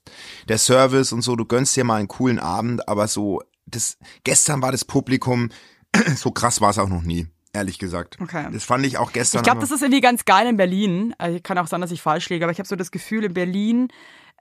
[0.48, 4.62] Der Service und so, du gönnst dir mal einen coolen Abend, aber so, das, gestern
[4.62, 5.50] war das Publikum,
[6.16, 8.18] so krass war es auch noch nie, ehrlich gesagt.
[8.20, 8.46] Okay.
[8.52, 9.40] Das fand ich auch gestern.
[9.40, 11.14] Ich glaube, das ist irgendwie ganz geil in Berlin.
[11.18, 13.34] Also kann auch sein, dass ich falsch liege, aber ich habe so das Gefühl, in
[13.34, 13.88] Berlin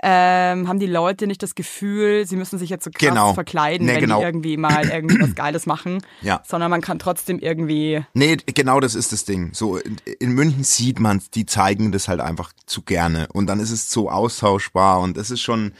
[0.01, 3.33] ähm, haben die Leute nicht das Gefühl, sie müssen sich jetzt so krass Genau.
[3.33, 4.19] verkleiden, Nee, wenn genau.
[4.19, 6.01] die irgendwie mal irgendwie was Geiles machen.
[6.21, 6.41] Ja.
[6.47, 8.03] Sondern man kann trotzdem irgendwie.
[8.13, 9.53] Nee, genau das ist das Ding.
[9.53, 13.59] So in, in München sieht man, die zeigen das halt einfach zu gerne und dann
[13.59, 15.73] ist es so austauschbar und es ist schon,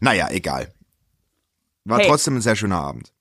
[0.00, 0.72] naja, egal.
[1.84, 2.06] War Hey.
[2.08, 3.12] trotzdem ein sehr schöner Abend.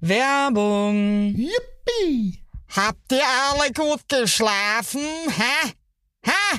[0.00, 1.34] Werbung.
[1.36, 2.40] Yippie!
[2.74, 5.00] Habt ihr alle gut geschlafen?
[5.28, 5.72] Hä?
[6.24, 6.58] Hä?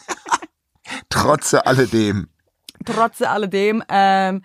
[1.09, 2.29] trotze alledem.
[2.85, 4.43] trotze alledem, ähm,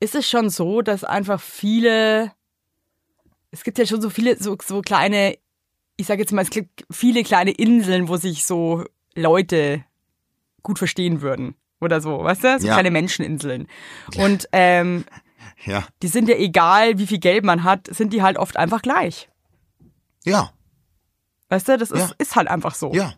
[0.00, 2.32] ist es schon so, dass einfach viele,
[3.50, 5.36] es gibt ja schon so viele, so, so kleine,
[5.96, 9.84] ich sage jetzt mal, es gibt viele kleine Inseln, wo sich so Leute
[10.62, 11.54] gut verstehen würden.
[11.80, 12.58] Oder so, weißt du?
[12.60, 12.74] So Ja.
[12.74, 13.68] kleine Menscheninseln.
[14.16, 15.04] Und ähm,
[15.64, 18.82] Ja, die sind ja egal, wie viel Geld man hat, sind die halt oft einfach
[18.82, 19.28] gleich.
[20.24, 20.52] ja,
[21.48, 22.14] Weißt du, das ist, Ja.
[22.18, 22.92] ist halt einfach so.
[22.92, 23.14] ja.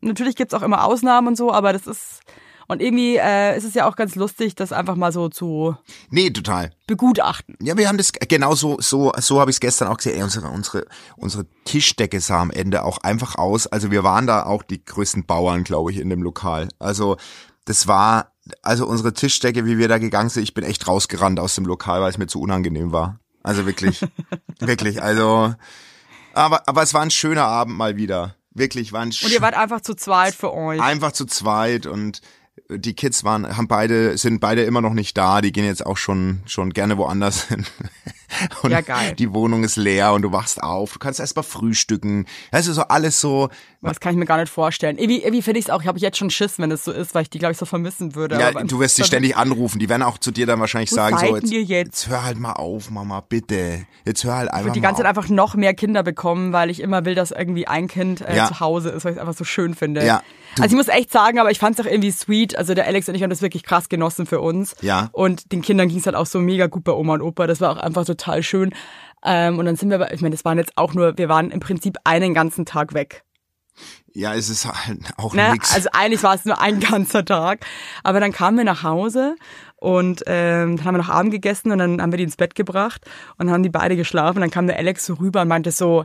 [0.00, 2.20] Natürlich gibt's auch immer Ausnahmen und so, aber das ist.
[2.68, 5.76] Und irgendwie äh, ist es ja auch ganz lustig, das einfach mal so zu
[6.08, 6.70] Nee, total.
[6.86, 7.56] begutachten.
[7.60, 10.14] Ja, wir haben das genau so, so, so habe ich es gestern auch gesehen.
[10.14, 13.66] Ey, unsere, unsere, unsere Tischdecke sah am Ende auch einfach aus.
[13.66, 16.68] Also wir waren da auch die größten Bauern, glaube ich, in dem Lokal.
[16.78, 17.16] Also
[17.64, 18.30] das war,
[18.62, 22.00] also unsere Tischdecke, wie wir da gegangen sind, ich bin echt rausgerannt aus dem Lokal,
[22.02, 23.18] weil es mir zu unangenehm war.
[23.42, 24.06] Also wirklich,
[24.60, 25.02] wirklich.
[25.02, 25.54] Also,
[26.34, 28.36] aber, aber es war ein schöner Abend mal wieder.
[28.60, 30.80] Wirklich, war ein Und ihr wart einfach zu zweit für euch.
[30.80, 32.20] einfach zu zweit und
[32.68, 35.40] Die Kids waren, haben beide, sind beide immer noch nicht da.
[35.40, 37.66] Die gehen jetzt auch schon, schon gerne woanders hin.
[38.62, 39.14] Und Ja, geil.
[39.18, 40.92] die Wohnung ist leer und du wachst auf.
[40.94, 42.26] Du kannst erst mal frühstücken.
[42.52, 43.48] Das ist so alles so.
[43.82, 44.98] Das kann ich mir gar nicht vorstellen.
[44.98, 47.14] Irgendwie, irgendwie finde ich es auch, ich habe jetzt schon Schiss, wenn es so ist,
[47.14, 48.38] weil ich die, glaube ich, so vermissen würde.
[48.38, 49.78] Ja, du wirst sie ständig anrufen.
[49.78, 51.68] Die werden auch zu dir dann wahrscheinlich Wo sagen, so, jetzt, jetzt?
[51.70, 53.86] jetzt hör halt mal auf, Mama, bitte.
[54.04, 55.06] Jetzt hör halt einfach Und die mal ganze auf.
[55.06, 58.36] Zeit einfach noch mehr Kinder bekommen, weil ich immer will, dass irgendwie ein Kind äh,
[58.36, 58.48] Ja.
[58.48, 60.04] zu Hause ist, weil ich es einfach so schön finde.
[60.04, 60.22] Ja.
[60.56, 62.56] Du- Also ich muss echt sagen, aber ich fand es auch irgendwie sweet.
[62.58, 64.74] Also der Alex und ich haben das wirklich krass genossen für uns.
[64.82, 65.08] Ja.
[65.12, 67.46] Und den Kindern ging es halt auch so mega gut bei Oma und Opa.
[67.46, 68.74] Das war auch einfach total schön.
[69.24, 71.50] Ähm, und dann sind wir, aber- ich meine, das waren jetzt auch nur, wir waren
[71.50, 73.22] im Prinzip einen ganzen Tag weg.
[74.12, 75.52] Ja, es ist halt auch Ne?
[75.52, 75.74] nix.
[75.74, 77.64] Also eigentlich war es nur ein ganzer Tag.
[78.02, 79.36] Aber dann kamen wir nach Hause
[79.76, 82.54] und ähm, dann haben wir noch Abend gegessen und dann haben wir die ins Bett
[82.54, 83.04] gebracht
[83.38, 84.38] und haben die beide geschlafen.
[84.38, 86.04] Und dann kam der Alex so rüber und meinte so,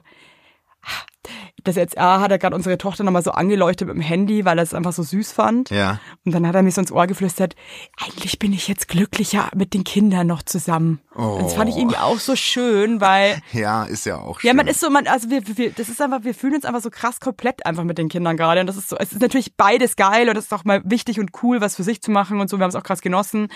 [1.64, 4.60] das jetzt, ah, hat er gerade unsere Tochter nochmal so angeleuchtet mit dem Handy, weil
[4.60, 5.70] er es einfach so süß fand.
[5.72, 6.00] ja.
[6.24, 7.56] Und dann hat er mir so ins Ohr geflüstert,
[8.00, 11.00] eigentlich bin ich jetzt glücklicher mit den Kindern noch zusammen.
[11.14, 14.48] Und das fand ich irgendwie auch so schön, weil Ja, ist ja auch schön.
[14.48, 16.82] ja, man ist so, man, also wir, wir, das ist einfach, wir fühlen uns einfach
[16.82, 18.62] so krass komplett einfach mit den Kindern gerade.
[18.62, 21.20] Und das ist so, es ist natürlich beides geil und es ist auch mal wichtig
[21.20, 22.58] und cool, was für sich zu machen und so.
[22.58, 23.48] Wir haben es auch krass genossen.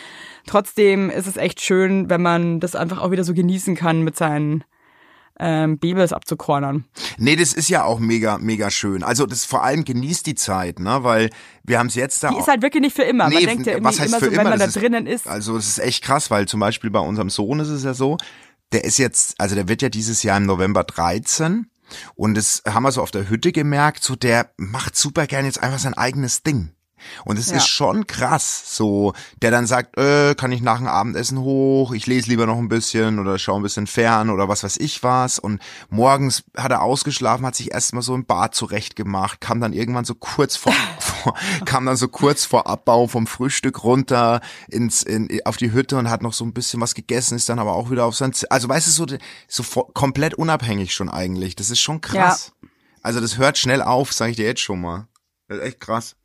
[0.47, 4.15] Trotzdem ist es echt schön, wenn man das einfach auch wieder so genießen kann, mit
[4.15, 4.63] seinen
[5.39, 6.85] ähm, Babys abzukornern.
[7.17, 9.03] Nee, das ist ja auch mega, mega schön.
[9.03, 10.99] Also das vor allem genießt die Zeit, ne?
[11.03, 11.29] Weil
[11.63, 12.29] wir haben es jetzt da.
[12.29, 13.25] Die ist halt wirklich nicht für immer.
[13.25, 14.49] Man Nee, denkt ja was irgendwie heißt immer für so, wenn immer?
[14.51, 15.27] man da Das ist- drinnen ist.
[15.27, 18.17] Also das ist echt krass, weil zum Beispiel bei unserem Sohn ist es ja so,
[18.71, 21.67] der ist jetzt, also der wird ja dieses Jahr im November 13
[22.15, 25.63] und das haben wir so auf der Hütte gemerkt, so der macht super gern jetzt
[25.63, 26.71] einfach sein eigenes Ding.
[27.25, 27.57] Und es Ja.
[27.57, 32.07] ist schon krass, so, der dann sagt, äh, kann ich nach dem Abendessen hoch, ich
[32.07, 35.39] lese lieber noch ein bisschen oder schaue ein bisschen fern oder was weiß ich was.
[35.39, 40.05] Und morgens hat er ausgeschlafen, hat sich erstmal so im Bad zurechtgemacht, kam dann irgendwann
[40.05, 41.33] so kurz vor, vor
[41.65, 46.09] kam dann so kurz vor Abbau vom Frühstück runter ins, in, auf die Hütte und
[46.09, 48.51] hat noch so ein bisschen was gegessen, ist dann aber auch wieder auf sein, Z
[48.51, 49.05] also weißt du, so,
[49.47, 51.55] so komplett unabhängig schon eigentlich.
[51.55, 52.51] Das ist schon krass.
[53.01, 55.07] Also das hört schnell auf, sage ich dir jetzt schon mal.
[55.47, 56.15] Das ist echt krass.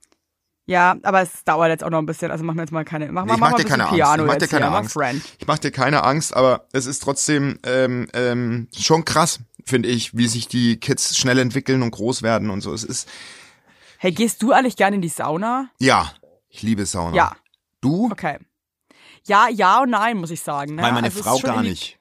[0.66, 2.30] Ja, aber es dauert jetzt auch noch ein bisschen.
[2.30, 3.94] Also machen wir jetzt mal keine, mach, Nee, mach, mal dir keine Angst.
[3.94, 4.96] Piano Ich mach dir keine hier, Angst.
[5.38, 10.16] Ich mach dir keine Angst, aber es ist trotzdem ähm, ähm, schon krass, finde ich,
[10.16, 12.72] wie sich die Kids schnell entwickeln und groß werden und so.
[12.72, 13.08] Es ist,
[13.98, 15.68] Hey, gehst du eigentlich gerne in die Sauna?
[15.78, 16.12] ja,
[16.48, 17.16] ich liebe Sauna.
[17.16, 17.32] Ja.
[17.80, 18.10] Du?
[18.10, 18.38] Okay.
[19.26, 20.76] Ja, ja und nein, muss ich sagen.
[20.76, 20.82] Ne?
[20.82, 21.98] Weil meine Also Frau gar nicht.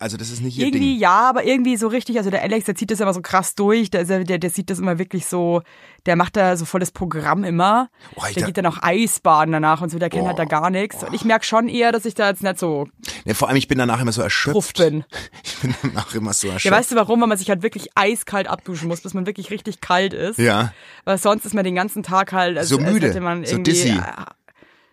[0.00, 0.98] Also das ist nicht ihr Irgendwie Ding.
[0.98, 3.88] ja, aber irgendwie so richtig, also der Alex, der zieht das immer so krass durch,
[3.90, 5.62] der, ja- der, der sieht das immer wirklich so,
[6.06, 7.88] der macht da so volles Programm immer.
[8.16, 10.70] Oh, der da- geht dann auch Eisbaden danach und so, der kennt halt da gar
[10.70, 11.04] nichts.
[11.04, 12.88] Und ich merke schon eher, dass ich da jetzt nicht so
[13.24, 14.76] Nee, vor allem, ich bin danach immer so erschöpft.
[14.78, 15.04] bin.
[15.44, 16.64] Ich bin danach immer so erschöpft.
[16.64, 17.20] Ja, weißt du warum?
[17.20, 20.38] Weil man sich halt wirklich eiskalt abduschen muss, bis man wirklich richtig kalt ist.
[20.38, 20.72] Ja.
[21.04, 23.90] Weil sonst ist man den ganzen Tag halt, als, So müde, man so dizzy.
[23.90, 24.02] äh,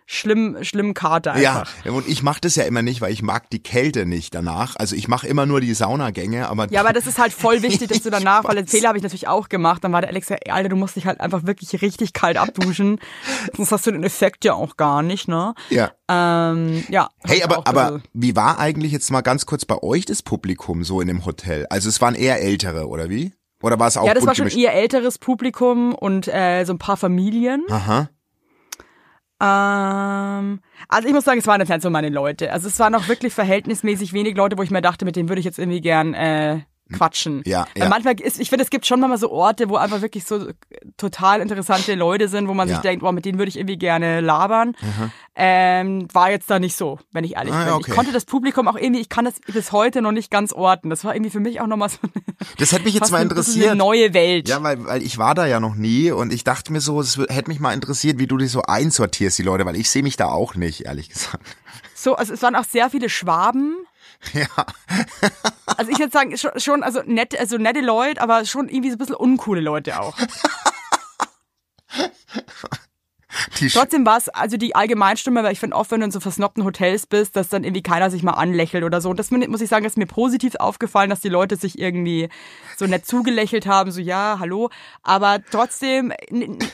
[0.06, 1.86] schlimm, schlimm Kater Ja, einfach.
[1.92, 4.76] und ich mache das ja immer nicht, weil ich mag die Kälte nicht danach.
[4.76, 7.88] Also ich mache immer nur die Saunagänge, aber Ja, aber das ist halt voll wichtig,
[7.88, 8.66] dass du danach, weil den.
[8.66, 9.82] Fehler habe ich natürlich auch gemacht.
[9.84, 12.36] Dann war der Alex ja, ey, Alter, du musst dich halt einfach wirklich richtig kalt
[12.36, 13.00] abduschen.
[13.56, 15.54] Sonst hast du den Effekt ja auch gar nicht, ne?
[15.70, 15.90] ja.
[16.10, 17.08] Ähm, ja.
[17.24, 21.00] Hey, aber, aber wie war eigentlich jetzt mal ganz kurz bei euch das Publikum so
[21.00, 21.66] in dem Hotel?
[21.70, 23.32] Also es waren eher Ältere, oder wie?
[23.62, 24.58] Oder war es auch Ja, das war schon gemischt?
[24.58, 27.64] eher älteres Publikum und äh, so ein paar Familien.
[27.70, 28.10] Aha.
[29.44, 32.50] Ähm, also ich muss sagen, es waren jetzt nicht so meine Leute.
[32.52, 35.40] Also es waren auch wirklich verhältnismäßig wenig Leute, wo ich mir dachte, mit denen würde
[35.40, 36.60] ich jetzt irgendwie gern äh,
[36.92, 37.42] quatschen.
[37.46, 37.88] Ja, Weil ja.
[37.88, 40.48] manchmal ist, ich finde, es gibt schon mal so Orte, wo einfach wirklich so
[40.96, 42.74] total interessante Leute sind, wo man Ja.
[42.74, 44.76] sich denkt, boah, mit denen würde ich irgendwie gerne labern.
[45.34, 47.72] Ähm, war jetzt da nicht so, wenn ich ehrlich Ah, bin.
[47.74, 47.84] okay.
[47.88, 50.90] Ich konnte das Publikum auch irgendwie, ich kann das bis heute noch nicht ganz orten.
[50.90, 52.12] Das war irgendwie für mich auch nochmal so eine,
[52.58, 53.66] Das hätte mich jetzt mal interessiert.
[53.68, 54.48] eine neue Welt.
[54.48, 57.16] Ja, weil, weil ich war da ja noch nie und ich dachte mir so, es
[57.28, 60.16] hätte mich mal interessiert, wie du die so einsortierst, die Leute, weil ich sehe mich
[60.16, 61.42] da auch nicht, ehrlich gesagt.
[61.94, 63.74] So, also es waren auch sehr viele Schwaben.
[64.32, 64.46] Ja.
[65.76, 68.96] Also ich würde sagen, schon, schon also nette, also nette Leute, aber schon irgendwie so
[68.96, 70.16] ein bisschen uncoole Leute auch.
[73.60, 76.20] Die Trotzdem war es, also die Allgemeinstimme, weil ich finde oft, wenn du in so
[76.20, 79.10] versnobten Hotels bist, dass dann irgendwie keiner sich mal anlächelt oder so.
[79.10, 82.28] Und das muss ich sagen, ist mir positiv aufgefallen, dass die Leute sich irgendwie
[82.76, 84.70] so nett zugelächelt haben, so ja, hallo.
[85.02, 86.12] Aber trotzdem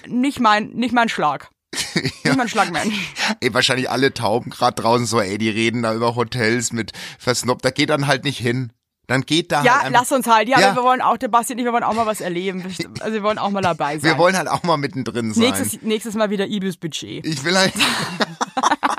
[0.07, 1.51] nicht mein, nicht mein Schlag.
[1.95, 2.95] Nicht mein Schlagmensch.
[3.41, 7.65] ey, wahrscheinlich alle Tauben gerade draußen so, ey, die reden da über Hotels mit versnobbt,
[7.65, 8.73] da geht dann halt nicht hin.
[9.07, 10.49] Dann geht da Ja, halt lass uns halt.
[10.49, 10.69] Ja, Ja.
[10.71, 12.63] aber wir wollen auch, der Basti und ich, wir wollen auch mal was erleben.
[13.01, 14.13] Also wir wollen auch mal dabei sein.
[14.13, 15.45] wir wollen halt auch mal mittendrin sein.
[15.45, 17.27] nächstes, nächstes Mal wieder Ibis Budget.
[17.27, 17.73] Ich will halt.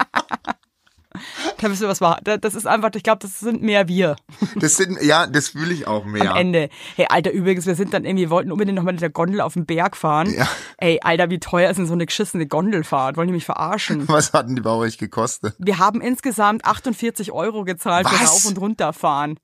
[1.62, 2.20] Da wissen wir, was war.
[2.24, 4.16] Da- Das ist einfach, ich glaube, das sind mehr wir
[4.56, 6.32] Das sind, ja, das fühle ich auch mehr.
[6.32, 6.70] am Ende.
[6.96, 9.66] Hey, Alter, übrigens, wir sind dann irgendwie, wollten unbedingt nochmal mit der Gondel auf den
[9.66, 10.34] Berg fahren.
[10.34, 10.48] Ja.
[10.78, 13.16] Ey, Alter, wie teuer ist denn so eine geschissene Gondelfahrt?
[13.18, 14.08] Wollen die mich verarschen?
[14.08, 15.56] Was hatten die bei euch gekostet?
[15.60, 18.32] Wir haben insgesamt 48 Euro gezahlt für Was?
[18.32, 19.38] Rauf- und Runterfahren.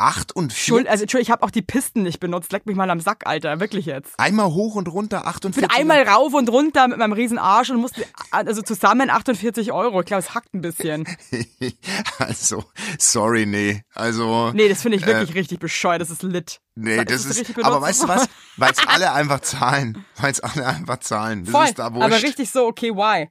[0.00, 0.90] Acht und Schuld, vier?
[0.90, 2.52] also Entschuldigung, ich habe auch die Pisten nicht benutzt.
[2.52, 4.18] Leck mich mal am Sack, Alter, wirklich jetzt.
[4.18, 5.62] Einmal hoch und runter, 48.
[5.62, 9.72] Ich bin einmal rauf und runter mit meinem riesen Arsch und musste, also zusammen 48
[9.72, 10.00] Euro.
[10.00, 11.06] Ich glaube, es hackt ein bisschen.
[12.18, 12.64] Also,
[12.98, 13.82] sorry, nee.
[13.94, 16.00] Also, Nee, das finde ich wirklich richtig bescheuert.
[16.00, 16.60] Das ist lit.
[16.74, 18.28] nee, das es ist, aber weißt du was?
[18.56, 20.04] Weil es alle einfach zahlen.
[20.16, 21.44] Weil es alle einfach zahlen.
[21.44, 22.04] Das Voll, ist da wurscht.
[22.06, 23.28] aber richtig so, okay, why?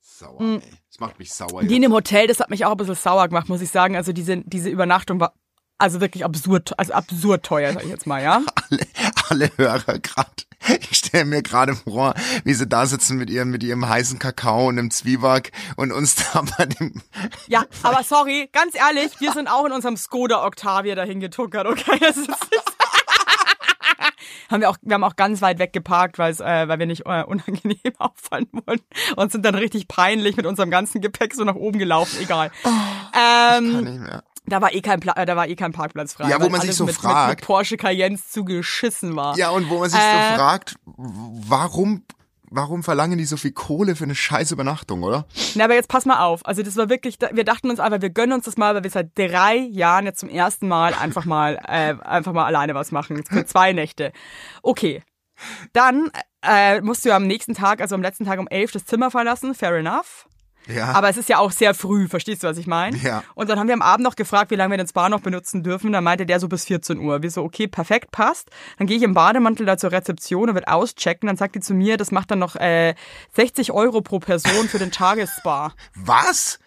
[0.00, 0.60] Sauer, ey.
[0.90, 1.62] Das macht mich sauer.
[1.62, 3.96] Die in dem Hotel, das hat mich auch ein bisschen sauer gemacht, muss ich sagen.
[3.96, 5.34] Also diese, diese Übernachtung war
[5.78, 8.42] also wirklich absurd, also absurd teuer, sag ich jetzt mal, ja.
[8.70, 8.86] alle,
[9.28, 10.30] alle Hörer gerade.
[10.90, 14.68] Ich stelle mir gerade vor, wie sie da sitzen mit ihrem, mit ihrem heißen Kakao
[14.68, 17.02] und einem Zwieback und uns da bei dem,
[17.46, 21.98] Ja, aber sorry, ganz ehrlich, wir sind auch in unserem Skoda Octavia dahin getuckert, okay?
[22.00, 22.30] Das ist
[24.50, 27.06] haben wir auch, wir haben auch ganz weit weg geparkt, weil äh, weil wir nicht
[27.06, 28.84] äh, unangenehm auffallen wollten
[29.16, 32.50] und sind dann richtig peinlich mit unserem ganzen Gepäck so nach oben gelaufen, egal.
[33.14, 34.22] ähm, nicht mehr.
[34.46, 36.28] Da war eh kein Pla äh, da war eh kein Parkplatz frei.
[36.28, 39.36] Ja, wo man sich so mit, fragt- mit, mit Porsche Cayennes zugeschissen war.
[39.36, 40.30] Ja, und wo man sich Äh.
[40.30, 42.04] so fragt, warum,
[42.50, 45.26] warum verlangen die so viel Kohle für eine scheiß Übernachtung, oder?
[45.54, 46.46] Na, aber jetzt pass mal auf.
[46.46, 48.90] Also das war wirklich, wir dachten uns einfach, wir gönnen uns das mal, weil wir
[48.90, 53.24] seit drei Jahren jetzt zum ersten Mal einfach mal, äh, einfach mal alleine was machen.
[53.24, 54.12] Für zwei Nächte.
[54.62, 55.02] Okay.
[55.74, 56.10] Dann
[56.42, 59.10] äh, musst du ja am nächsten Tag, also am letzten Tag um elf das Zimmer
[59.10, 59.54] verlassen.
[59.54, 60.26] Fair enough.
[60.66, 60.92] Ja.
[60.92, 62.96] Aber es ist ja auch sehr früh, verstehst du, was ich meine?
[62.98, 63.22] Ja.
[63.34, 65.62] Und dann haben wir am Abend noch gefragt, wie lange wir den Spa noch benutzen
[65.62, 65.92] dürfen.
[65.92, 67.22] Dann meinte der so bis 14 Uhr.
[67.22, 68.50] Wir so, okay, perfekt, passt.
[68.78, 71.26] Dann gehe ich im Bademantel da zur Rezeption und wird auschecken.
[71.26, 72.94] Dann sagt die zu mir, das macht dann noch äh,
[73.34, 75.72] 60 Euro pro Person für den Tagesspa.
[75.94, 76.58] Was?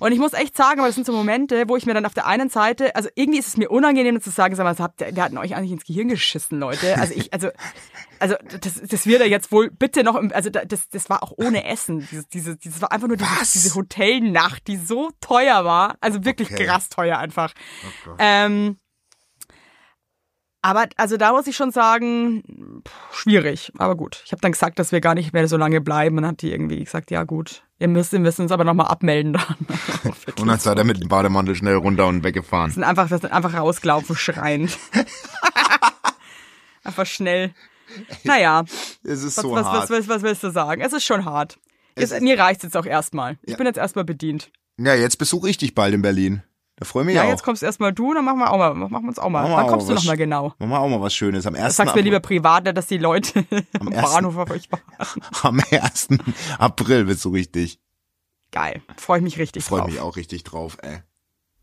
[0.00, 2.14] Und ich muss echt sagen, aber das sind so Momente, wo ich mir dann auf
[2.14, 5.14] der einen Seite, also irgendwie ist es mir unangenehm zu sagen, sag mal, habt der
[5.22, 6.96] hat euch eigentlich ins Gehirn geschissen, Leute.
[6.98, 7.48] Also ich, also,
[8.18, 11.22] also das, das wird ja jetzt wohl bitte noch, im- also da- das, das war
[11.22, 12.06] auch ohne Essen.
[12.10, 16.50] Dieses, diese, dieses war einfach nur diese, diese Hotelnacht, die so teuer war, also wirklich
[16.52, 16.66] Okay.
[16.66, 17.52] krass teuer einfach.
[18.18, 18.78] ähm,
[20.62, 23.72] aber also da muss ich schon sagen, schwierig.
[23.78, 24.22] Aber gut.
[24.26, 26.16] Ich habe dann gesagt, dass wir gar nicht mehr so lange bleiben.
[26.16, 28.88] Und dann hat die irgendwie gesagt, ja gut, ihr müsst, wir müssen uns aber nochmal
[28.88, 29.56] abmelden dann.
[30.38, 32.70] Und dann seid ihr mit dem Bademantel schnell runter und weggefahren.
[32.70, 34.76] sind einfach, wir sind einfach rausgelaufen, schreiend.
[36.84, 37.52] einfach schnell.
[38.24, 38.64] Naja,
[39.02, 39.90] Es ist was, so was, hart.
[39.90, 40.80] was, was, was willst du sagen?
[40.82, 41.58] Es ist schon hart.
[41.96, 43.38] Jetzt, ist- mir reicht's jetzt auch erstmal.
[43.42, 43.56] Ich Ja.
[43.56, 44.50] bin jetzt erstmal bedient.
[44.76, 46.42] Ja, jetzt besuche ich dich bald in Berlin.
[46.78, 47.28] Da freue ich mich Ja, auch.
[47.28, 49.42] jetzt kommst erstmal du, dann machen wir auch mal, machen wir uns auch mal.
[49.42, 50.54] Machen Wann auch kommst du nochmal genau?
[50.58, 51.44] Machen wir auch mal was Schönes.
[51.46, 51.74] Am 1.
[51.74, 53.44] Sag's mir April- lieber privat, nicht, dass die Leute
[53.80, 55.20] am, ersten- Bahnhof auf euch warten.
[55.42, 56.08] Am 1.
[56.58, 57.80] April besuche ich dich.
[58.52, 58.80] Geil.
[58.96, 59.90] Freue ich mich richtig Freue drauf.
[59.90, 61.02] mich auch richtig drauf, ey.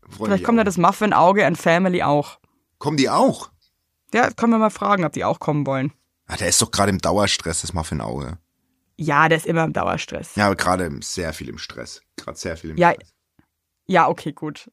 [0.08, 0.60] Freu Vielleicht kommt auch.
[0.60, 2.38] ja das Muffin-Auge and Family auch.
[2.78, 3.50] Kommen die auch?
[4.14, 5.92] Ja, können wir mal fragen, ob die auch kommen wollen.
[6.26, 8.38] Ah, der ist doch gerade im Dauerstress, das Muffin-Auge.
[8.98, 10.36] Ja, der ist immer im Dauerstress.
[10.36, 12.02] Ja, aber gerade sehr viel im Stress.
[12.16, 13.14] Gerade sehr viel im Ja, Stress.
[13.88, 14.70] Ja, okay, gut.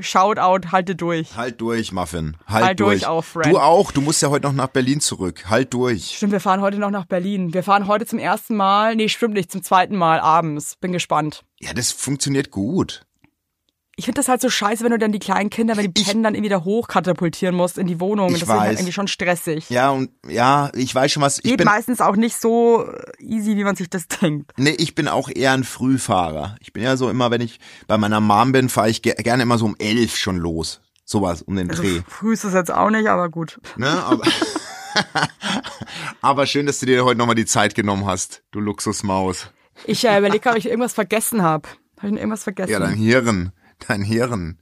[0.00, 1.36] Shout out, halte durch.
[1.36, 2.36] Halt durch, Muffin.
[2.46, 3.46] Halt, Halt durch auch, Friend.
[3.54, 3.92] Du auch.
[3.92, 5.44] Du musst ja heute noch nach Berlin zurück.
[5.48, 6.16] Halt durch.
[6.16, 7.54] Stimmt, wir fahren heute noch nach Berlin.
[7.54, 10.76] Wir fahren heute zum ersten Mal, nee, stimmt nicht, zum zweiten Mal abends.
[10.76, 11.44] Bin gespannt.
[11.60, 13.02] Ja, das funktioniert gut.
[13.98, 16.06] Ich finde das halt so scheiße, wenn du dann die kleinen Kinder, wenn die Ich-
[16.06, 18.28] pennen, dann irgendwie wieder hochkatapultieren musst in die Wohnung.
[18.28, 18.78] Ich das ist halt weiß.
[18.80, 19.70] irgendwie schon stressig.
[19.70, 21.38] Ja, und ja, ich weiß schon was.
[21.38, 22.86] Ich Geht bin, meistens auch nicht so
[23.18, 24.52] easy, wie man sich das denkt.
[24.58, 26.56] nee, ich bin auch eher ein Frühfahrer.
[26.60, 29.42] Ich bin ja so immer, wenn ich bei meiner Mom bin, fahre ich ge gerne
[29.44, 30.82] immer so um elf schon los.
[31.06, 32.02] Sowas, um den Also Dreh.
[32.06, 33.58] früh ist es jetzt auch nicht, aber gut.
[33.76, 33.88] Ne?
[33.88, 34.24] Aber,
[36.20, 39.50] aber schön, dass du dir heute nochmal die Zeit genommen hast, du Luxusmaus.
[39.84, 41.68] Ich äh, überlege, ob ich irgendwas vergessen habe.
[41.98, 42.72] Habe ich noch irgendwas vergessen?
[42.72, 43.52] Ja, dein Hirn.
[43.86, 44.58] Dein Hirn.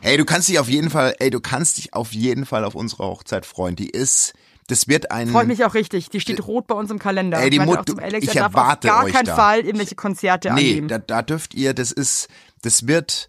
[0.00, 2.74] Ey, du kannst dich auf jeden Fall, ey, du kannst dich auf jeden Fall auf
[2.74, 3.76] unsere Hochzeit freuen.
[3.76, 4.32] Die ist,
[4.68, 5.28] das wird ein.
[5.28, 6.08] freut mich auch richtig.
[6.08, 7.38] Die steht rot bei uns im Kalender.
[7.38, 9.36] Ey, die Ich meinte Mut- zum Alex, ich er darf erwarte auf gar keinen da.
[9.36, 10.88] Fall irgendwelche Konzerte nee, annehmen.
[10.88, 12.28] da, da dürft ihr, das ist,
[12.62, 13.28] das wird,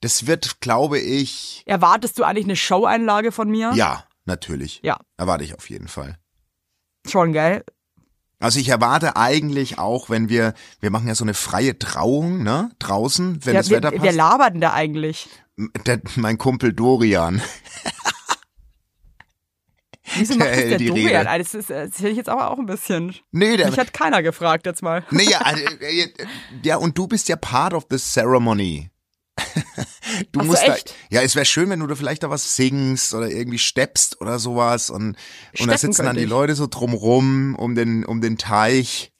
[0.00, 3.72] das wird, glaube ich, Erwartest du eigentlich eine Show-Einlage von mir?
[3.74, 4.80] ja, natürlich.
[4.84, 5.00] Ja.
[5.16, 6.16] Erwarte ich auf jeden Fall.
[7.08, 7.64] Schon, gell?
[8.44, 12.70] Also ich erwarte eigentlich auch, wenn wir, wir machen ja so eine freie Trauung, ne,
[12.78, 14.14] draußen, wenn Ja, das wir, Wetter passt.
[14.14, 15.30] labert denn da eigentlich?
[15.86, 17.40] Der, mein Kumpel Dorian.
[20.16, 21.26] Wieso macht das hält der die Dorian?
[21.26, 21.38] Rede.
[21.38, 23.14] Das, ist, das hätte ich jetzt aber auch ein bisschen.
[23.32, 25.02] Nee, der, Mich hat keiner gefragt jetzt mal.
[25.10, 26.08] Nee, ja, also, äh,
[26.62, 28.90] ja, und du bist ja part of the ceremony.
[30.32, 30.90] Du Ach so, musst echt?
[31.10, 34.20] da, ja, es wäre schön, wenn du da vielleicht da was singst oder irgendwie steppst
[34.20, 35.16] oder sowas und,
[35.58, 36.28] und da Steppen sitzen dann die ich.
[36.28, 39.13] Leute so drumrum um den, um den Teich.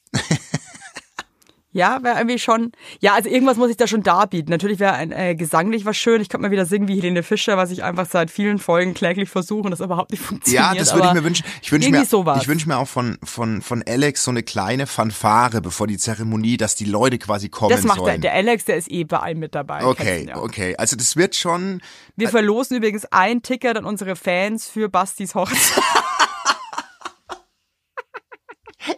[1.75, 2.70] Ja, wäre irgendwie schon.
[3.01, 4.49] Ja, also irgendwas muss ich da schon darbieten.
[4.49, 6.20] Natürlich wäre ein äh, gesanglich was schön.
[6.20, 9.29] Ich könnte mal wieder singen wie Helene Fischer, was ich einfach seit vielen Folgen kläglich
[9.29, 10.64] versuche und das überhaupt nicht funktioniert.
[10.64, 11.45] Ja, das würde ich mir wünschen.
[11.62, 12.41] Ich wünsche mir, sowas.
[12.41, 16.57] ich wünsche mir auch von, von, von Alex so eine kleine Fanfare bevor die Zeremonie,
[16.57, 18.20] dass die Leute quasi kommen Das macht der, sollen.
[18.20, 19.85] der Alex, der ist eh bei allem mit dabei.
[19.85, 20.37] okay, ja.
[20.37, 20.77] okay.
[20.77, 21.83] Also das wird schon,
[22.14, 25.83] Wir verlosen übrigens ein Ticket an unsere Fans für Bastis Hochzeit.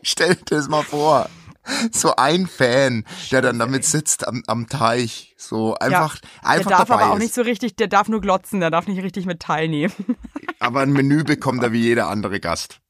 [0.03, 1.31] stell dir das mal vor.
[1.93, 5.35] So ein Fan, der dann damit sitzt am, am Teich.
[5.37, 7.23] So einfach, einfach der darf dabei aber auch ist.
[7.23, 9.93] nicht so richtig, der darf nur glotzen, der darf nicht richtig mit teilnehmen.
[10.59, 12.81] Aber ein Menü bekommt er wie jeder andere Gast.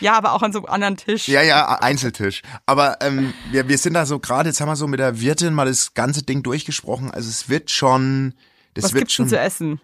[0.00, 1.28] Ja, aber auch an so einem anderen Tisch.
[1.28, 2.42] Ja, ja, Einzeltisch.
[2.66, 5.54] Aber ähm, wir, wir sind da so gerade, jetzt haben wir so mit der Wirtin
[5.54, 7.10] mal das ganze Ding durchgesprochen.
[7.12, 8.34] Also es wird schon,
[8.74, 9.26] das Was wird gibt's schon.
[9.26, 9.80] denn zu essen?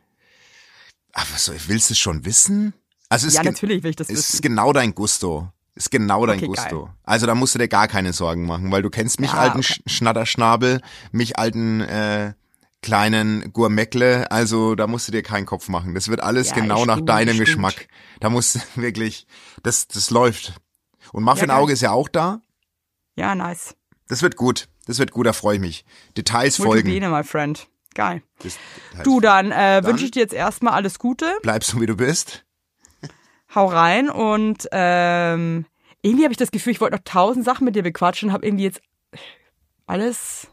[1.13, 2.75] Ach, was willst du es schon wissen?
[3.09, 4.43] Also es Ja, natürlich will ich das es ist wissen.
[4.43, 5.53] genau dein Gusto.
[5.77, 6.85] Ist genau dein Okay, Gusto.
[6.85, 6.95] geil.
[7.03, 9.59] Also da musst du dir gar keine Sorgen machen, weil du kennst mich Ja, alten
[9.59, 9.75] okay.
[9.75, 12.35] Sch Schnatterschnabel, mich alten äh,
[12.81, 15.95] kleinen Gourmetle, also da musst du dir keinen Kopf machen.
[15.95, 17.47] Das wird alles Ja, genau nach stimmt, deinem stimmt.
[17.47, 17.89] Geschmack.
[18.21, 19.27] Da musst du wirklich,
[19.63, 20.53] das, das läuft.
[21.13, 21.57] Und Muffin geil.
[21.57, 22.41] Auge ist ja auch da.
[23.17, 23.75] Ja, nice.
[24.09, 24.69] Das wird gut.
[24.87, 25.85] Das wird gut, da freue ich mich.
[26.17, 26.89] Details folgen.
[26.89, 27.67] Multipline, my friend.
[27.95, 28.23] Geil.
[28.43, 28.59] Das,
[28.91, 31.27] Details Du, dann, äh, wünsche ich dir jetzt erstmal alles Gute.
[31.43, 32.44] Bleibst du, wie du bist.
[33.55, 35.67] Hau rein und ähm,
[36.03, 38.65] irgendwie habe ich das Gefühl, ich wollte noch tausend Sachen mit dir bequatschen, habe irgendwie
[38.65, 38.83] jetzt
[39.87, 40.49] alles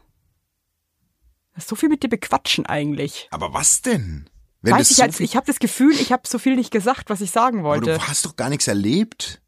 [1.56, 3.28] so viel mit dir bequatschen eigentlich.
[3.30, 4.28] Aber was denn?
[4.62, 7.10] Wenn Weiß ich, so halt, ich habe das Gefühl, ich habe so viel nicht gesagt,
[7.10, 7.94] was ich sagen aber wollte.
[7.94, 9.42] du hast doch gar nichts erlebt.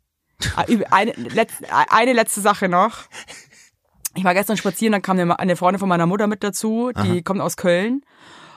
[0.56, 3.04] Ah, Eine, letzte, eine letzte Sache noch.
[4.16, 7.22] Ich war gestern spazieren, dann kam eine eine Freundin von meiner Mutter mit dazu, die
[7.22, 8.04] kommt aus Köln.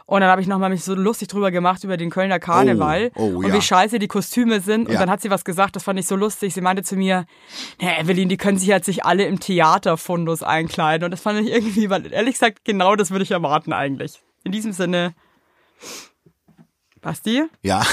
[0.10, 3.24] Und dann habe ich nochmal mich so lustig drüber gemacht über den Kölner Karneval Oh,
[3.24, 3.54] oh, und ja.
[3.54, 4.88] wie scheiße die Kostüme sind.
[4.88, 5.00] Und Ja.
[5.02, 6.54] dann hat sie was gesagt, das fand ich so lustig.
[6.54, 7.26] Sie meinte zu mir,
[7.82, 11.04] na Evelyn, die können sich jetzt nicht alle im Theaterfundus einkleiden.
[11.04, 14.22] Und das fand ich irgendwie, weil ehrlich gesagt, genau das würde ich erwarten eigentlich.
[14.46, 15.14] In diesem Sinne,
[17.02, 17.86] Basti, Ja.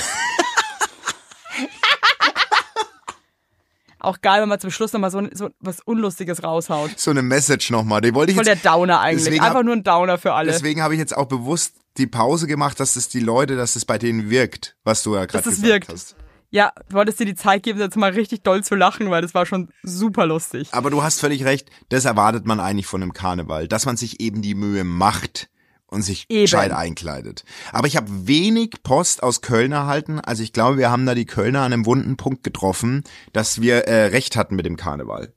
[4.05, 6.99] Auch geil, wenn man zum Schluss nochmal so, so was Unlustiges raushaut.
[6.99, 8.01] So eine Message nochmal.
[8.01, 8.65] Die wollte ich Voll der jetzt.
[8.67, 9.41] Downer eigentlich.
[9.41, 10.51] Einfach hab- nur ein Downer für alle.
[10.53, 13.85] Deswegen habe ich jetzt auch bewusst die Pause gemacht, dass das die Leute, dass das
[13.85, 15.89] bei denen wirkt, was du ja gerade Dass es gesagt wirkt.
[15.93, 16.17] hast.
[16.51, 19.35] Ja, du wolltest dir die Zeit geben, jetzt mal richtig doll zu lachen, weil das
[19.35, 20.69] war schon super lustig.
[20.73, 24.21] Aber du hast völlig recht, das erwartet man eigentlich von einem Karneval, dass man sich
[24.21, 25.49] eben die Mühe macht
[25.95, 26.43] und sich Eben.
[26.43, 27.45] gescheit einkleidet.
[27.73, 31.25] Aber ich habe wenig Post aus Köln erhalten, also ich glaube, wir haben da die
[31.27, 35.33] Kölner an einem wunden Punkt getroffen, dass wir äh, recht hatten mit dem Karneval.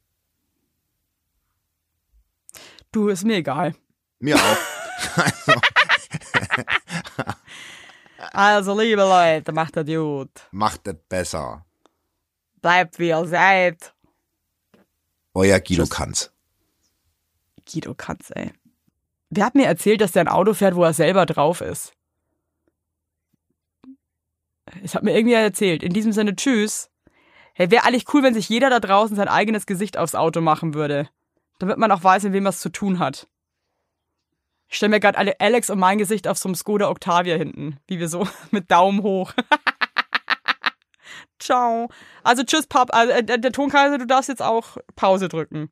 [2.91, 3.76] Du, ist mir egal.
[4.20, 4.58] Mir auch.
[8.34, 10.32] also, Also, liebe Leute, macht das gut.
[10.51, 11.66] macht das besser.
[12.62, 13.93] Bleibt wie ihr seid.
[15.34, 16.32] Euer Guido Kanz.
[17.72, 18.51] Guido Katz, ey.
[19.30, 21.94] Wer hat mir erzählt, dass der ein Auto fährt, wo er selber drauf ist?
[24.84, 25.84] Es hat mir irgendwie erzählt.
[25.84, 26.90] In diesem Sinne, tschüss.
[27.54, 30.74] Hey, wäre eigentlich cool, wenn sich jeder da draußen sein eigenes Gesicht aufs Auto machen
[30.74, 31.10] würde.
[31.60, 33.28] Damit man auch weiß, mit wem man es zu tun hat.
[34.70, 37.80] Ich stelle mir gerade alle Alex und mein Gesicht auf so einem Skoda Octavia hinten.
[37.88, 39.34] Wie wir so mit Daumen hoch.
[41.40, 41.90] Ciao.
[42.24, 42.94] Also tschüss, Pap.
[42.94, 45.72] Also, der Tonkaiser, du darfst jetzt auch Pause drücken.